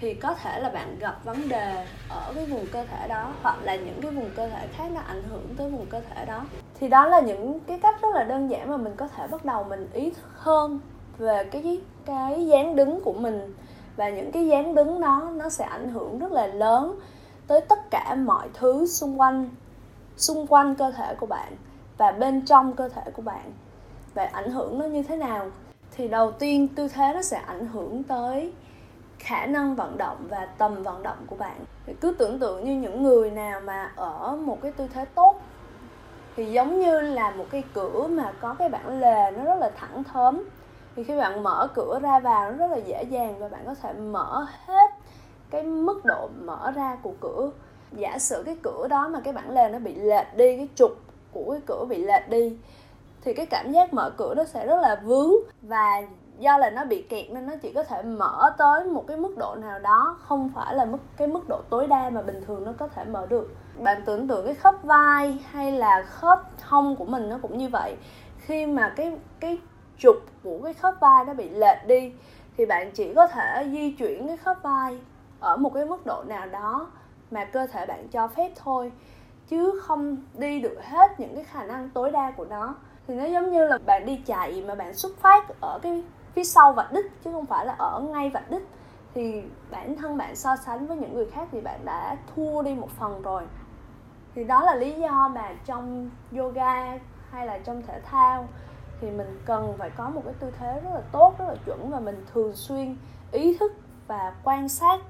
thì 0.00 0.14
có 0.14 0.34
thể 0.34 0.60
là 0.60 0.70
bạn 0.70 0.98
gặp 0.98 1.24
vấn 1.24 1.48
đề 1.48 1.86
ở 2.08 2.32
cái 2.34 2.46
vùng 2.46 2.66
cơ 2.72 2.84
thể 2.84 3.08
đó, 3.08 3.32
hoặc 3.42 3.58
là 3.62 3.76
những 3.76 4.00
cái 4.02 4.10
vùng 4.10 4.30
cơ 4.36 4.48
thể 4.48 4.66
khác 4.72 4.90
nó 4.94 5.00
ảnh 5.00 5.22
hưởng 5.30 5.54
tới 5.56 5.70
vùng 5.70 5.86
cơ 5.86 6.00
thể 6.00 6.24
đó. 6.24 6.44
Thì 6.80 6.88
đó 6.88 7.06
là 7.06 7.20
những 7.20 7.60
cái 7.60 7.78
cách 7.80 8.02
rất 8.02 8.14
là 8.14 8.24
đơn 8.24 8.50
giản 8.50 8.70
mà 8.70 8.76
mình 8.76 8.92
có 8.96 9.08
thể 9.08 9.26
bắt 9.26 9.44
đầu 9.44 9.64
mình 9.64 9.88
ý 9.92 10.10
thức 10.10 10.30
hơn 10.34 10.80
về 11.18 11.44
cái 11.44 11.80
cái 12.04 12.46
dáng 12.46 12.76
đứng 12.76 13.00
của 13.00 13.12
mình. 13.12 13.54
Và 13.96 14.08
những 14.08 14.32
cái 14.32 14.46
dáng 14.46 14.74
đứng 14.74 15.00
đó 15.00 15.30
nó 15.34 15.48
sẽ 15.48 15.64
ảnh 15.64 15.88
hưởng 15.88 16.18
rất 16.18 16.32
là 16.32 16.46
lớn 16.46 16.98
tới 17.46 17.60
tất 17.60 17.90
cả 17.90 18.14
mọi 18.14 18.48
thứ 18.54 18.86
xung 18.86 19.20
quanh 19.20 19.50
xung 20.16 20.46
quanh 20.46 20.74
cơ 20.74 20.90
thể 20.90 21.14
của 21.14 21.26
bạn 21.26 21.56
và 21.98 22.12
bên 22.12 22.44
trong 22.46 22.72
cơ 22.72 22.88
thể 22.88 23.02
của 23.12 23.22
bạn. 23.22 23.52
Và 24.14 24.30
ảnh 24.32 24.50
hưởng 24.50 24.78
nó 24.78 24.86
như 24.86 25.02
thế 25.02 25.16
nào? 25.16 25.46
Thì 25.96 26.08
đầu 26.08 26.32
tiên 26.32 26.68
tư 26.68 26.88
thế 26.88 27.12
nó 27.14 27.22
sẽ 27.22 27.36
ảnh 27.46 27.66
hưởng 27.66 28.02
tới 28.02 28.52
khả 29.18 29.46
năng 29.46 29.74
vận 29.74 29.98
động 29.98 30.26
và 30.28 30.48
tầm 30.58 30.82
vận 30.82 31.02
động 31.02 31.18
của 31.26 31.36
bạn. 31.36 31.64
Thì 31.86 31.94
cứ 32.00 32.14
tưởng 32.18 32.38
tượng 32.38 32.64
như 32.64 32.72
những 32.74 33.02
người 33.02 33.30
nào 33.30 33.60
mà 33.60 33.92
ở 33.96 34.36
một 34.36 34.58
cái 34.62 34.72
tư 34.72 34.88
thế 34.94 35.04
tốt, 35.04 35.40
thì 36.36 36.52
giống 36.52 36.80
như 36.80 37.00
là 37.00 37.30
một 37.30 37.46
cái 37.50 37.62
cửa 37.74 38.06
mà 38.06 38.32
có 38.40 38.54
cái 38.54 38.68
bản 38.68 39.00
lề 39.00 39.30
nó 39.30 39.44
rất 39.44 39.54
là 39.54 39.70
thẳng 39.76 40.04
thớm. 40.04 40.42
Thì 40.96 41.04
khi 41.04 41.16
bạn 41.16 41.42
mở 41.42 41.68
cửa 41.74 41.98
ra 42.02 42.18
vào, 42.18 42.50
nó 42.50 42.56
rất 42.56 42.70
là 42.70 42.76
dễ 42.76 43.02
dàng 43.02 43.38
và 43.38 43.48
bạn 43.48 43.60
có 43.66 43.74
thể 43.74 43.92
mở 43.92 44.46
hết 44.66 44.90
cái 45.54 45.62
mức 45.62 46.04
độ 46.04 46.28
mở 46.44 46.72
ra 46.74 46.96
của 47.02 47.12
cửa. 47.20 47.50
Giả 47.92 48.18
sử 48.18 48.42
cái 48.46 48.56
cửa 48.62 48.88
đó 48.88 49.08
mà 49.08 49.20
cái 49.20 49.32
bản 49.32 49.50
lề 49.50 49.68
nó 49.68 49.78
bị 49.78 49.94
lệch 49.94 50.36
đi, 50.36 50.56
cái 50.56 50.68
trục 50.74 50.90
của 51.32 51.50
cái 51.50 51.60
cửa 51.66 51.84
bị 51.88 52.04
lệch 52.04 52.28
đi, 52.28 52.56
thì 53.22 53.34
cái 53.34 53.46
cảm 53.46 53.72
giác 53.72 53.94
mở 53.94 54.10
cửa 54.16 54.34
nó 54.36 54.44
sẽ 54.44 54.66
rất 54.66 54.80
là 54.80 55.00
vướng. 55.04 55.32
Và 55.62 56.02
do 56.38 56.58
là 56.58 56.70
nó 56.70 56.84
bị 56.84 57.02
kẹt 57.02 57.30
nên 57.30 57.46
nó 57.46 57.52
chỉ 57.62 57.72
có 57.72 57.82
thể 57.82 58.02
mở 58.02 58.54
tới 58.58 58.84
một 58.84 59.04
cái 59.06 59.16
mức 59.16 59.34
độ 59.38 59.54
nào 59.54 59.78
đó, 59.78 60.18
không 60.20 60.50
phải 60.54 60.74
là 60.74 60.84
mức, 60.84 60.98
cái 61.16 61.28
mức 61.28 61.48
độ 61.48 61.60
tối 61.70 61.86
đa 61.86 62.10
mà 62.10 62.22
bình 62.22 62.40
thường 62.46 62.64
nó 62.64 62.72
có 62.78 62.88
thể 62.88 63.04
mở 63.04 63.26
được. 63.26 63.54
Bạn 63.78 64.02
tưởng 64.06 64.28
tượng 64.28 64.44
cái 64.46 64.54
khớp 64.54 64.82
vai 64.82 65.38
hay 65.50 65.72
là 65.72 66.02
khớp 66.02 66.42
hông 66.62 66.96
của 66.96 67.04
mình 67.04 67.28
nó 67.28 67.38
cũng 67.42 67.58
như 67.58 67.68
vậy. 67.68 67.96
Khi 68.38 68.66
mà 68.66 68.92
cái 68.96 69.12
cái 69.40 69.58
trục 69.98 70.16
của 70.42 70.58
cái 70.64 70.74
khớp 70.74 70.94
vai 71.00 71.24
nó 71.24 71.34
bị 71.34 71.48
lệch 71.48 71.86
đi, 71.86 72.12
thì 72.56 72.66
bạn 72.66 72.90
chỉ 72.94 73.14
có 73.14 73.26
thể 73.26 73.68
di 73.72 73.92
chuyển 73.92 74.26
cái 74.26 74.36
khớp 74.36 74.62
vai 74.62 74.98
ở 75.44 75.56
một 75.56 75.74
cái 75.74 75.84
mức 75.84 76.06
độ 76.06 76.24
nào 76.26 76.46
đó 76.46 76.86
mà 77.30 77.44
cơ 77.44 77.66
thể 77.66 77.86
bạn 77.86 78.08
cho 78.08 78.28
phép 78.28 78.52
thôi, 78.56 78.92
chứ 79.48 79.80
không 79.82 80.16
đi 80.34 80.60
được 80.60 80.78
hết 80.82 81.20
những 81.20 81.34
cái 81.34 81.44
khả 81.44 81.64
năng 81.64 81.90
tối 81.90 82.10
đa 82.10 82.30
của 82.30 82.44
nó. 82.44 82.74
Thì 83.06 83.14
nó 83.14 83.24
giống 83.24 83.52
như 83.52 83.66
là 83.66 83.78
bạn 83.86 84.06
đi 84.06 84.22
chạy 84.26 84.64
mà 84.66 84.74
bạn 84.74 84.94
xuất 84.94 85.16
phát 85.18 85.60
ở 85.60 85.78
cái 85.82 86.04
phía 86.32 86.44
sau 86.44 86.72
vạch 86.72 86.92
đích, 86.92 87.22
chứ 87.24 87.32
không 87.32 87.46
phải 87.46 87.66
là 87.66 87.74
ở 87.78 88.00
ngay 88.00 88.30
vạch 88.30 88.50
đích. 88.50 88.68
Thì 89.14 89.42
bản 89.70 89.96
thân 89.96 90.16
bạn 90.16 90.36
so 90.36 90.56
sánh 90.56 90.86
với 90.86 90.96
những 90.96 91.14
người 91.14 91.26
khác 91.30 91.48
thì 91.52 91.60
bạn 91.60 91.80
đã 91.84 92.16
thua 92.36 92.62
đi 92.62 92.74
một 92.74 92.90
phần 92.90 93.22
rồi. 93.22 93.42
Thì 94.34 94.44
đó 94.44 94.64
là 94.64 94.74
lý 94.74 94.92
do 94.92 95.28
mà 95.28 95.52
trong 95.64 96.10
yoga 96.36 96.98
hay 97.30 97.46
là 97.46 97.58
trong 97.58 97.82
thể 97.82 98.00
thao 98.00 98.48
thì 99.00 99.10
mình 99.10 99.40
cần 99.44 99.74
phải 99.78 99.90
có 99.90 100.08
một 100.08 100.22
cái 100.24 100.34
tư 100.40 100.50
thế 100.58 100.80
rất 100.84 100.90
là 100.94 101.00
tốt, 101.12 101.34
rất 101.38 101.44
là 101.48 101.54
chuẩn 101.66 101.90
và 101.90 102.00
mình 102.00 102.24
thường 102.34 102.52
xuyên 102.54 102.96
ý 103.32 103.56
thức 103.58 103.72
và 104.06 104.34
quan 104.44 104.68
sát 104.68 105.00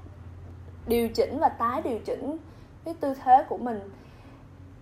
điều 0.87 1.09
chỉnh 1.09 1.39
và 1.39 1.49
tái 1.49 1.81
điều 1.81 1.99
chỉnh 2.05 2.37
cái 2.85 2.93
tư 2.99 3.13
thế 3.23 3.45
của 3.49 3.57
mình 3.57 3.79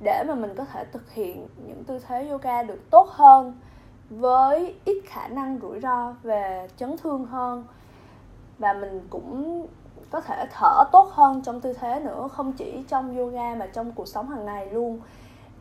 để 0.03 0.23
mà 0.27 0.35
mình 0.35 0.55
có 0.55 0.65
thể 0.65 0.85
thực 0.85 1.11
hiện 1.11 1.47
những 1.67 1.83
tư 1.83 1.99
thế 2.07 2.27
yoga 2.29 2.63
được 2.63 2.89
tốt 2.89 3.09
hơn 3.09 3.59
với 4.09 4.75
ít 4.85 5.03
khả 5.05 5.27
năng 5.27 5.59
rủi 5.61 5.79
ro 5.79 6.15
về 6.23 6.67
chấn 6.77 6.97
thương 6.97 7.25
hơn. 7.25 7.65
Và 8.57 8.73
mình 8.73 9.07
cũng 9.09 9.67
có 10.09 10.21
thể 10.21 10.45
thở 10.51 10.83
tốt 10.91 11.09
hơn 11.11 11.41
trong 11.41 11.61
tư 11.61 11.73
thế 11.73 11.99
nữa, 11.99 12.27
không 12.31 12.53
chỉ 12.53 12.83
trong 12.87 13.17
yoga 13.17 13.55
mà 13.55 13.67
trong 13.73 13.91
cuộc 13.91 14.07
sống 14.07 14.29
hàng 14.29 14.45
ngày 14.45 14.71
luôn. 14.71 14.99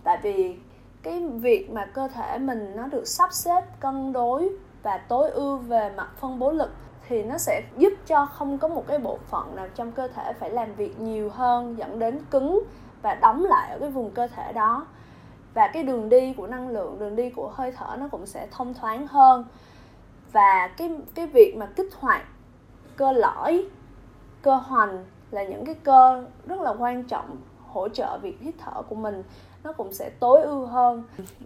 Tại 0.04 0.18
vì 0.22 0.56
cái 1.02 1.20
việc 1.20 1.70
mà 1.70 1.86
cơ 1.86 2.08
thể 2.08 2.38
mình 2.38 2.72
nó 2.76 2.86
được 2.86 3.08
sắp 3.08 3.32
xếp, 3.32 3.64
cân 3.80 4.12
đối 4.12 4.50
và 4.82 4.98
tối 4.98 5.30
ưu 5.30 5.56
về 5.56 5.90
mặt 5.96 6.08
phân 6.16 6.38
bố 6.38 6.50
lực 6.50 6.70
thì 7.12 7.22
nó 7.22 7.38
sẽ 7.38 7.62
giúp 7.78 7.92
cho 8.06 8.26
không 8.26 8.58
có 8.58 8.68
một 8.68 8.84
cái 8.86 8.98
bộ 8.98 9.18
phận 9.28 9.56
nào 9.56 9.68
trong 9.74 9.92
cơ 9.92 10.08
thể 10.08 10.32
phải 10.32 10.50
làm 10.50 10.74
việc 10.74 11.00
nhiều 11.00 11.30
hơn, 11.30 11.78
dẫn 11.78 11.98
đến 11.98 12.20
cứng 12.30 12.62
và 13.02 13.14
đóng 13.14 13.44
lại 13.44 13.70
ở 13.70 13.78
cái 13.78 13.90
vùng 13.90 14.10
cơ 14.10 14.26
thể 14.26 14.52
đó. 14.52 14.86
Và 15.54 15.70
cái 15.72 15.82
đường 15.82 16.08
đi 16.08 16.32
của 16.32 16.46
năng 16.46 16.68
lượng, 16.68 16.98
đường 16.98 17.16
đi 17.16 17.30
của 17.30 17.52
hơi 17.54 17.72
thở 17.72 17.96
nó 17.98 18.08
cũng 18.08 18.26
sẽ 18.26 18.46
thông 18.50 18.74
thoáng 18.74 19.06
hơn. 19.06 19.44
Và 20.32 20.68
cái 20.76 20.96
cái 21.14 21.26
việc 21.26 21.54
mà 21.58 21.66
kích 21.66 21.94
hoạt 21.98 22.22
cơ 22.96 23.12
lõi, 23.12 23.66
cơ 24.42 24.54
hoành 24.54 25.04
là 25.30 25.42
những 25.42 25.64
cái 25.64 25.74
cơ 25.74 26.24
rất 26.46 26.60
là 26.60 26.74
quan 26.78 27.04
trọng 27.04 27.36
hỗ 27.72 27.88
trợ 27.88 28.18
việc 28.22 28.40
hít 28.40 28.54
thở 28.58 28.82
của 28.82 28.94
mình, 28.94 29.22
nó 29.64 29.72
cũng 29.72 29.92
sẽ 29.92 30.10
tối 30.20 30.42
ưu 30.42 30.66
hơn. 30.66 31.02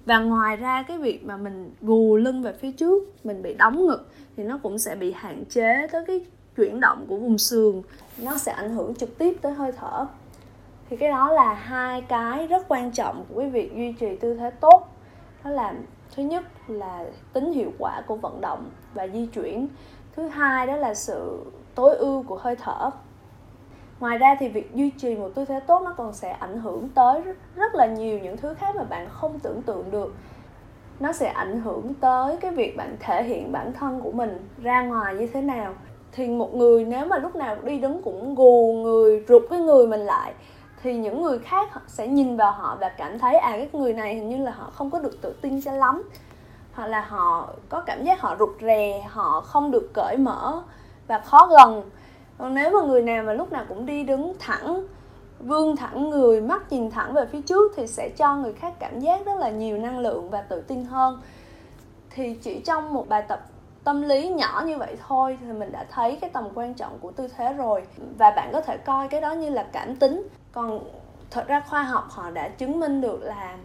Và 0.07 0.19
ngoài 0.19 0.57
ra 0.57 0.83
cái 0.83 0.99
việc 0.99 1.25
mà 1.25 1.37
mình 1.37 1.75
gù 1.81 2.17
lưng 2.17 2.43
về 2.43 2.53
phía 2.53 2.73
trước, 2.73 3.03
mình 3.25 3.43
bị 3.43 3.55
đóng 3.55 3.87
ngực 3.87 4.09
thì 4.37 4.45
nó 4.45 4.59
cũng 4.63 4.79
sẽ 4.79 4.95
bị 4.95 5.13
hạn 5.13 5.45
chế 5.51 5.87
tới 5.93 6.05
cái 6.07 6.27
chuyển 6.57 6.81
động 6.81 7.07
của 7.09 7.17
vùng 7.17 7.39
sườn. 7.39 7.83
Nó 8.19 8.39
sẽ 8.39 8.53
ảnh 8.53 8.75
hưởng 8.75 8.95
trực 8.95 9.19
tiếp 9.19 9.37
tới 9.43 9.53
hơi 9.53 9.73
thở. 9.73 10.07
Thì 10.91 10.97
cái 10.97 11.11
đó 11.11 11.33
là 11.33 11.55
hai 11.55 12.01
cái 12.01 12.47
rất 12.47 12.69
quan 12.69 12.93
trọng 12.93 13.25
của 13.29 13.41
cái 13.41 13.51
việc 13.51 13.75
duy 13.75 13.93
trì 13.93 14.17
tư 14.17 14.35
thế 14.35 14.51
tốt. 14.51 14.89
Đó 15.45 15.51
là 15.51 15.75
thứ 16.17 16.23
nhất 16.23 16.45
là 16.69 17.05
tính 17.33 17.53
hiệu 17.53 17.73
quả 17.79 18.03
của 18.07 18.17
vận 18.17 18.41
động 18.41 18.71
và 18.95 19.09
di 19.09 19.27
chuyển. 19.27 19.69
Thứ 20.17 20.29
hai 20.29 20.67
đó 20.67 20.77
là 20.77 20.95
sự 20.95 21.45
tối 21.75 21.97
ưu 21.97 22.23
của 22.23 22.37
hơi 22.37 22.57
thở 22.57 22.91
ngoài 24.01 24.19
ra 24.19 24.37
thì 24.41 24.49
việc 24.49 24.75
duy 24.75 24.91
trì 24.91 25.15
một 25.15 25.29
tư 25.35 25.45
thế 25.45 25.61
tốt 25.61 25.83
nó 25.85 25.95
còn 25.97 26.13
sẽ 26.13 26.31
ảnh 26.31 26.61
hưởng 26.61 26.89
tới 26.89 27.23
rất 27.57 27.75
là 27.75 27.87
nhiều 27.87 28.19
những 28.19 28.37
thứ 28.37 28.55
khác 28.55 28.77
mà 28.77 28.85
bạn 28.85 29.09
không 29.13 29.39
tưởng 29.39 29.63
tượng 29.63 29.91
được. 29.91 30.15
Nó 31.01 31.13
sẽ 31.13 31.29
ảnh 31.29 31.61
hưởng 31.61 31.95
tới 31.95 32.37
cái 32.37 32.51
việc 32.51 32.77
bạn 32.77 32.97
thể 33.01 33.25
hiện 33.25 33.53
bản 33.53 33.73
thân 33.73 34.01
của 34.01 34.13
mình 34.13 34.49
ra 34.63 34.83
ngoài 34.83 35.15
như 35.15 35.27
thế 35.27 35.43
nào. 35.43 35.75
Thì 36.13 36.29
một 36.29 36.55
người 36.55 36.85
nếu 36.85 37.07
mà 37.07 37.19
lúc 37.19 37.37
nào 37.37 37.57
đi 37.63 37.79
đứng 37.79 38.03
cũng 38.03 38.35
gù 38.35 38.73
người, 38.83 39.25
rụt 39.29 39.43
cái 39.51 39.59
người 39.59 39.87
mình 39.87 40.01
lại, 40.01 40.35
thì 40.83 40.97
những 40.97 41.23
người 41.23 41.39
khác 41.39 41.69
sẽ 41.87 42.09
nhìn 42.09 42.37
vào 42.37 42.53
họ 42.53 42.77
và 42.81 42.89
cảm 42.89 43.19
thấy 43.19 43.37
à 43.37 43.51
cái 43.51 43.69
người 43.73 43.93
này 43.93 44.15
hình 44.15 44.29
như 44.29 44.37
là 44.37 44.51
họ 44.51 44.71
không 44.75 44.91
có 44.91 44.99
được 44.99 45.23
tự 45.23 45.35
tin 45.41 45.63
cho 45.63 45.73
lắm. 45.73 46.03
Hoặc 46.73 46.87
là 46.87 47.01
họ 47.01 47.49
có 47.69 47.81
cảm 47.81 48.05
giác 48.05 48.21
họ 48.21 48.37
rụt 48.39 48.51
rè, 48.61 49.07
họ 49.09 49.41
không 49.41 49.71
được 49.71 49.91
cởi 49.95 50.17
mở 50.17 50.63
và 51.07 51.19
khó 51.19 51.47
gần 51.47 51.91
còn 52.39 52.55
nếu 52.55 52.71
mà 52.71 52.87
người 52.87 53.03
nào 53.03 53.23
mà 53.23 53.33
lúc 53.33 53.53
nào 53.53 53.65
cũng 53.69 53.87
đi 53.87 54.05
đứng 54.05 54.33
thẳng, 54.39 54.87
vươn 55.41 55.77
thẳng 55.77 56.11
người, 56.11 56.41
mắt 56.41 56.73
nhìn 56.73 56.91
thẳng 56.91 57.13
về 57.13 57.27
phía 57.27 57.41
trước 57.41 57.73
thì 57.77 57.87
sẽ 57.87 58.11
cho 58.17 58.37
người 58.37 58.53
khác 58.53 58.75
cảm 58.79 59.01
giác 59.01 59.27
rất 59.27 59.39
là 59.39 59.51
nhiều 59.51 59.79
năng 59.79 59.99
lượng 59.99 60.31
và 60.31 60.43
tự 60.43 60.61
tin 60.61 60.85
hơn. 60.85 61.21
Thì 62.11 62.35
chỉ 62.35 62.61
trong 62.61 62.95
một 62.95 63.09
bài 63.09 63.23
tập 63.29 63.47
tâm 63.85 64.03
lý 64.03 64.29
nhỏ 64.29 64.63
như 64.67 64.79
vậy 64.79 64.97
thôi 65.09 65.39
thì 65.41 65.53
mình 65.53 65.73
đã 65.73 65.87
thấy 65.91 66.19
cái 66.21 66.31
tầm 66.31 66.49
quan 66.55 66.75
trọng 66.75 66.99
của 67.01 67.11
tư 67.11 67.29
thế 67.37 67.53
rồi. 67.53 67.83
Và 68.19 68.31
bạn 68.31 68.51
có 68.53 68.61
thể 68.61 68.77
coi 68.77 69.09
cái 69.09 69.21
đó 69.21 69.33
như 69.33 69.51
là 69.51 69.67
cảm 69.73 69.97
tính. 69.97 70.29
Còn 70.53 70.81
thật 71.31 71.47
ra 71.47 71.61
khoa 71.69 71.83
học 71.83 72.07
họ 72.11 72.31
đã 72.31 72.49
chứng 72.49 72.81
minh 72.81 73.01
được 73.01 73.23
là 73.23 73.57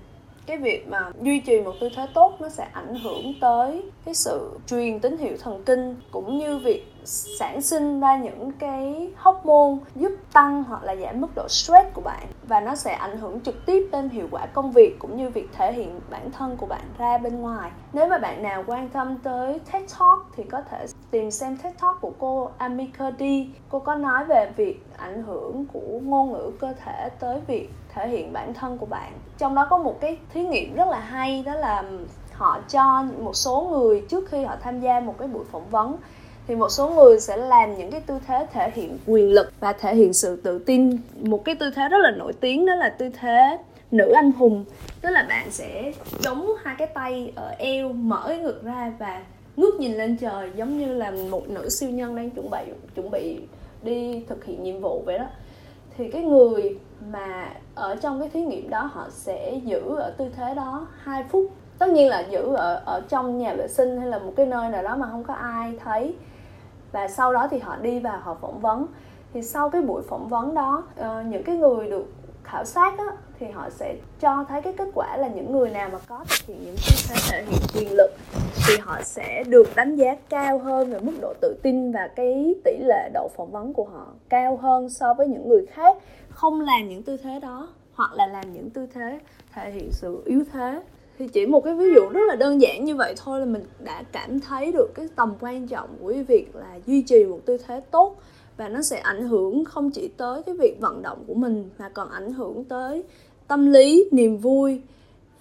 cái 0.45 0.57
việc 0.57 0.87
mà 0.87 1.11
duy 1.21 1.39
trì 1.39 1.61
một 1.61 1.73
tư 1.81 1.89
thế 1.95 2.07
tốt 2.13 2.33
nó 2.39 2.49
sẽ 2.49 2.67
ảnh 2.73 2.95
hưởng 2.95 3.33
tới 3.41 3.83
cái 4.05 4.13
sự 4.15 4.49
truyền 4.67 4.99
tín 4.99 5.17
hiệu 5.17 5.37
thần 5.39 5.63
kinh 5.63 5.95
cũng 6.11 6.37
như 6.37 6.57
việc 6.57 6.90
sản 7.05 7.61
sinh 7.61 7.99
ra 7.99 8.17
những 8.17 8.51
cái 8.51 9.11
hormone 9.17 9.75
giúp 9.95 10.11
tăng 10.33 10.63
hoặc 10.63 10.83
là 10.83 10.95
giảm 10.95 11.21
mức 11.21 11.27
độ 11.35 11.47
stress 11.47 11.93
của 11.93 12.01
bạn. 12.01 12.27
Và 12.47 12.59
nó 12.59 12.75
sẽ 12.75 12.93
ảnh 12.93 13.17
hưởng 13.17 13.41
trực 13.41 13.65
tiếp 13.65 13.89
đến 13.91 14.09
hiệu 14.09 14.27
quả 14.31 14.45
công 14.45 14.71
việc 14.71 14.95
cũng 14.99 15.17
như 15.17 15.29
việc 15.29 15.49
thể 15.57 15.73
hiện 15.73 15.99
bản 16.09 16.31
thân 16.31 16.57
của 16.57 16.65
bạn 16.65 16.81
ra 16.97 17.17
bên 17.17 17.41
ngoài. 17.41 17.71
Nếu 17.93 18.07
mà 18.07 18.17
bạn 18.17 18.43
nào 18.43 18.63
quan 18.67 18.89
tâm 18.89 19.17
tới 19.23 19.59
TED 19.71 19.83
Talk 19.99 20.19
thì 20.35 20.43
có 20.43 20.61
thể 20.69 20.85
tìm 21.11 21.31
xem 21.31 21.57
TED 21.57 21.73
Talk 21.81 22.01
của 22.01 22.11
cô 22.19 22.49
Amika 22.57 23.11
D. 23.19 23.23
Cô 23.69 23.79
có 23.79 23.95
nói 23.95 24.25
về 24.25 24.51
việc 24.55 24.85
ảnh 24.97 25.23
hưởng 25.23 25.65
của 25.73 25.99
ngôn 26.03 26.31
ngữ 26.31 26.51
cơ 26.59 26.73
thể 26.85 27.09
tới 27.19 27.39
việc 27.47 27.69
thể 27.93 28.07
hiện 28.07 28.33
bản 28.33 28.53
thân 28.53 28.77
của 28.77 28.85
bạn. 28.85 29.11
Trong 29.37 29.55
đó 29.55 29.67
có 29.69 29.77
một 29.77 30.01
cái 30.01 30.17
thí 30.33 30.43
nghiệm 30.43 30.75
rất 30.75 30.87
là 30.87 30.99
hay, 30.99 31.43
đó 31.43 31.55
là 31.55 31.83
họ 32.33 32.59
cho 32.69 33.03
một 33.19 33.35
số 33.35 33.67
người 33.71 34.05
trước 34.09 34.29
khi 34.29 34.43
họ 34.43 34.55
tham 34.61 34.79
gia 34.79 34.99
một 34.99 35.15
cái 35.17 35.27
buổi 35.27 35.43
phỏng 35.51 35.69
vấn 35.69 35.97
thì 36.51 36.57
một 36.57 36.69
số 36.69 36.89
người 36.89 37.19
sẽ 37.19 37.37
làm 37.37 37.77
những 37.77 37.91
cái 37.91 38.01
tư 38.01 38.19
thế 38.27 38.47
thể 38.53 38.71
hiện 38.73 38.97
quyền 39.07 39.33
lực 39.33 39.53
và 39.59 39.73
thể 39.73 39.95
hiện 39.95 40.13
sự 40.13 40.35
tự 40.35 40.59
tin. 40.59 40.97
Một 41.21 41.45
cái 41.45 41.55
tư 41.55 41.71
thế 41.75 41.89
rất 41.89 41.97
là 41.97 42.11
nổi 42.11 42.33
tiếng 42.33 42.65
đó 42.65 42.75
là 42.75 42.89
tư 42.89 43.09
thế 43.19 43.57
nữ 43.91 44.11
anh 44.15 44.31
hùng. 44.31 44.65
Tức 45.01 45.09
là 45.09 45.25
bạn 45.29 45.51
sẽ 45.51 45.91
chống 46.21 46.51
hai 46.63 46.75
cái 46.77 46.87
tay 46.87 47.33
ở 47.35 47.55
eo, 47.57 47.89
mở 47.89 48.23
cái 48.27 48.37
ngực 48.37 48.63
ra 48.63 48.93
và 48.99 49.21
ngước 49.55 49.79
nhìn 49.79 49.93
lên 49.93 50.17
trời, 50.17 50.51
giống 50.55 50.77
như 50.79 50.93
là 50.93 51.11
một 51.11 51.49
nữ 51.49 51.69
siêu 51.69 51.89
nhân 51.89 52.15
đang 52.15 52.29
chuẩn 52.29 52.49
bị 52.49 52.59
chuẩn 52.95 53.11
bị 53.11 53.39
đi 53.83 54.25
thực 54.29 54.45
hiện 54.45 54.63
nhiệm 54.63 54.81
vụ 54.81 55.03
vậy 55.05 55.19
đó. 55.19 55.25
Thì 55.97 56.11
cái 56.11 56.23
người 56.23 56.77
mà 57.11 57.49
ở 57.75 57.95
trong 57.95 58.19
cái 58.19 58.29
thí 58.29 58.41
nghiệm 58.41 58.69
đó, 58.69 58.89
họ 58.93 59.07
sẽ 59.11 59.59
giữ 59.63 59.95
ở 59.97 60.13
tư 60.17 60.25
thế 60.35 60.53
đó 60.55 60.87
2 61.03 61.23
phút. 61.29 61.51
Tất 61.79 61.89
nhiên 61.89 62.07
là 62.07 62.19
giữ 62.19 62.55
ở 62.55 62.81
ở 62.85 63.01
trong 63.09 63.37
nhà 63.37 63.53
vệ 63.53 63.67
sinh 63.67 63.97
hay 63.97 64.07
là 64.07 64.19
một 64.19 64.33
cái 64.35 64.45
nơi 64.45 64.69
nào 64.69 64.83
đó 64.83 64.95
mà 64.95 65.07
không 65.11 65.23
có 65.23 65.33
ai 65.33 65.73
thấy 65.83 66.13
và 66.91 67.07
sau 67.07 67.33
đó 67.33 67.47
thì 67.51 67.59
họ 67.59 67.75
đi 67.75 67.99
vào 67.99 68.19
họ 68.19 68.37
phỏng 68.41 68.59
vấn. 68.59 68.85
Thì 69.33 69.41
sau 69.41 69.69
cái 69.69 69.81
buổi 69.81 70.01
phỏng 70.09 70.27
vấn 70.27 70.53
đó 70.53 70.83
uh, 70.99 71.25
những 71.25 71.43
cái 71.43 71.55
người 71.55 71.89
được 71.89 72.05
khảo 72.43 72.65
sát 72.65 72.97
á, 72.97 73.05
thì 73.39 73.47
họ 73.47 73.69
sẽ 73.69 73.95
cho 74.19 74.45
thấy 74.49 74.61
cái 74.61 74.73
kết 74.73 74.87
quả 74.93 75.17
là 75.17 75.27
những 75.27 75.51
người 75.51 75.69
nào 75.69 75.89
mà 75.93 75.99
có 76.07 76.17
thực 76.29 76.47
hiện 76.47 76.57
những 76.65 76.75
tư 76.75 76.95
thế 77.09 77.15
thể 77.29 77.43
hiện 77.43 77.61
quyền 77.75 77.97
lực 77.97 78.11
thì 78.67 78.73
họ 78.81 79.01
sẽ 79.03 79.43
được 79.47 79.75
đánh 79.75 79.95
giá 79.95 80.15
cao 80.29 80.59
hơn 80.59 80.91
về 80.91 80.99
mức 80.99 81.13
độ 81.21 81.33
tự 81.41 81.55
tin 81.63 81.91
và 81.91 82.09
cái 82.15 82.55
tỷ 82.63 82.77
lệ 82.79 83.09
độ 83.13 83.29
phỏng 83.37 83.51
vấn 83.51 83.73
của 83.73 83.85
họ 83.85 84.07
cao 84.29 84.57
hơn 84.57 84.89
so 84.89 85.13
với 85.13 85.27
những 85.27 85.49
người 85.49 85.65
khác. 85.65 85.97
Không 86.29 86.61
làm 86.61 86.89
những 86.89 87.03
tư 87.03 87.17
thế 87.17 87.39
đó 87.39 87.69
hoặc 87.93 88.13
là 88.13 88.27
làm 88.27 88.53
những 88.53 88.69
tư 88.69 88.87
thế 88.93 89.19
thể 89.53 89.71
hiện 89.71 89.91
sự 89.91 90.23
yếu 90.25 90.43
thế 90.53 90.81
thì 91.19 91.27
chỉ 91.27 91.45
một 91.45 91.63
cái 91.63 91.73
ví 91.73 91.85
dụ 91.95 92.09
rất 92.09 92.21
là 92.27 92.35
đơn 92.35 92.61
giản 92.61 92.85
như 92.85 92.95
vậy 92.95 93.13
thôi 93.17 93.39
là 93.39 93.45
mình 93.45 93.63
đã 93.79 94.03
cảm 94.11 94.39
thấy 94.39 94.71
được 94.71 94.87
cái 94.95 95.07
tầm 95.15 95.33
quan 95.39 95.67
trọng 95.67 95.89
của 96.01 96.11
cái 96.11 96.23
việc 96.23 96.55
là 96.55 96.79
duy 96.85 97.01
trì 97.01 97.25
một 97.25 97.39
tư 97.45 97.57
thế 97.67 97.81
tốt. 97.91 98.15
Và 98.57 98.69
nó 98.69 98.81
sẽ 98.81 98.97
ảnh 98.97 99.27
hưởng 99.27 99.65
không 99.65 99.91
chỉ 99.91 100.07
tới 100.07 100.43
cái 100.43 100.55
việc 100.55 100.77
vận 100.79 101.01
động 101.01 101.23
của 101.27 101.33
mình 101.33 101.69
mà 101.77 101.89
còn 101.89 102.09
ảnh 102.09 102.33
hưởng 102.33 102.63
tới 102.63 103.03
tâm 103.47 103.71
lý, 103.71 104.05
niềm 104.11 104.37
vui 104.37 104.81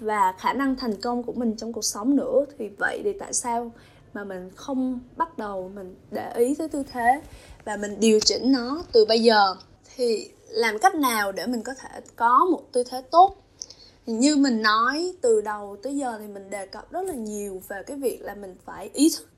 và 0.00 0.34
khả 0.38 0.52
năng 0.52 0.76
thành 0.76 0.96
công 1.00 1.22
của 1.22 1.32
mình 1.32 1.56
trong 1.56 1.72
cuộc 1.72 1.84
sống 1.84 2.16
nữa. 2.16 2.44
Thì 2.58 2.68
vậy 2.78 3.00
thì 3.04 3.12
tại 3.12 3.32
sao 3.32 3.72
mà 4.14 4.24
mình 4.24 4.50
không 4.56 4.98
bắt 5.16 5.38
đầu 5.38 5.70
mình 5.74 5.94
để 6.10 6.32
ý 6.36 6.54
tới 6.54 6.68
tư 6.68 6.82
thế 6.92 7.20
và 7.64 7.76
mình 7.76 7.96
điều 8.00 8.20
chỉnh 8.20 8.52
nó 8.52 8.82
từ 8.92 9.04
bây 9.08 9.22
giờ? 9.22 9.54
Thì 9.96 10.30
làm 10.48 10.78
cách 10.78 10.94
nào 10.94 11.32
để 11.32 11.46
mình 11.46 11.62
có 11.62 11.72
thể 11.74 12.00
có 12.16 12.46
một 12.50 12.72
tư 12.72 12.84
thế 12.90 13.02
tốt? 13.10 13.36
Như 14.18 14.36
mình 14.36 14.62
nói, 14.62 15.12
từ 15.20 15.40
đầu 15.40 15.76
tới 15.82 15.96
giờ 15.96 16.18
thì 16.18 16.26
mình 16.26 16.50
đề 16.50 16.66
cập 16.66 16.92
rất 16.92 17.06
là 17.06 17.14
nhiều 17.14 17.62
về 17.68 17.82
cái 17.86 17.96
việc 17.96 18.22
là 18.22 18.34
mình 18.34 18.54
phải 18.64 18.90
ý 18.94 19.10
thức. 19.18 19.28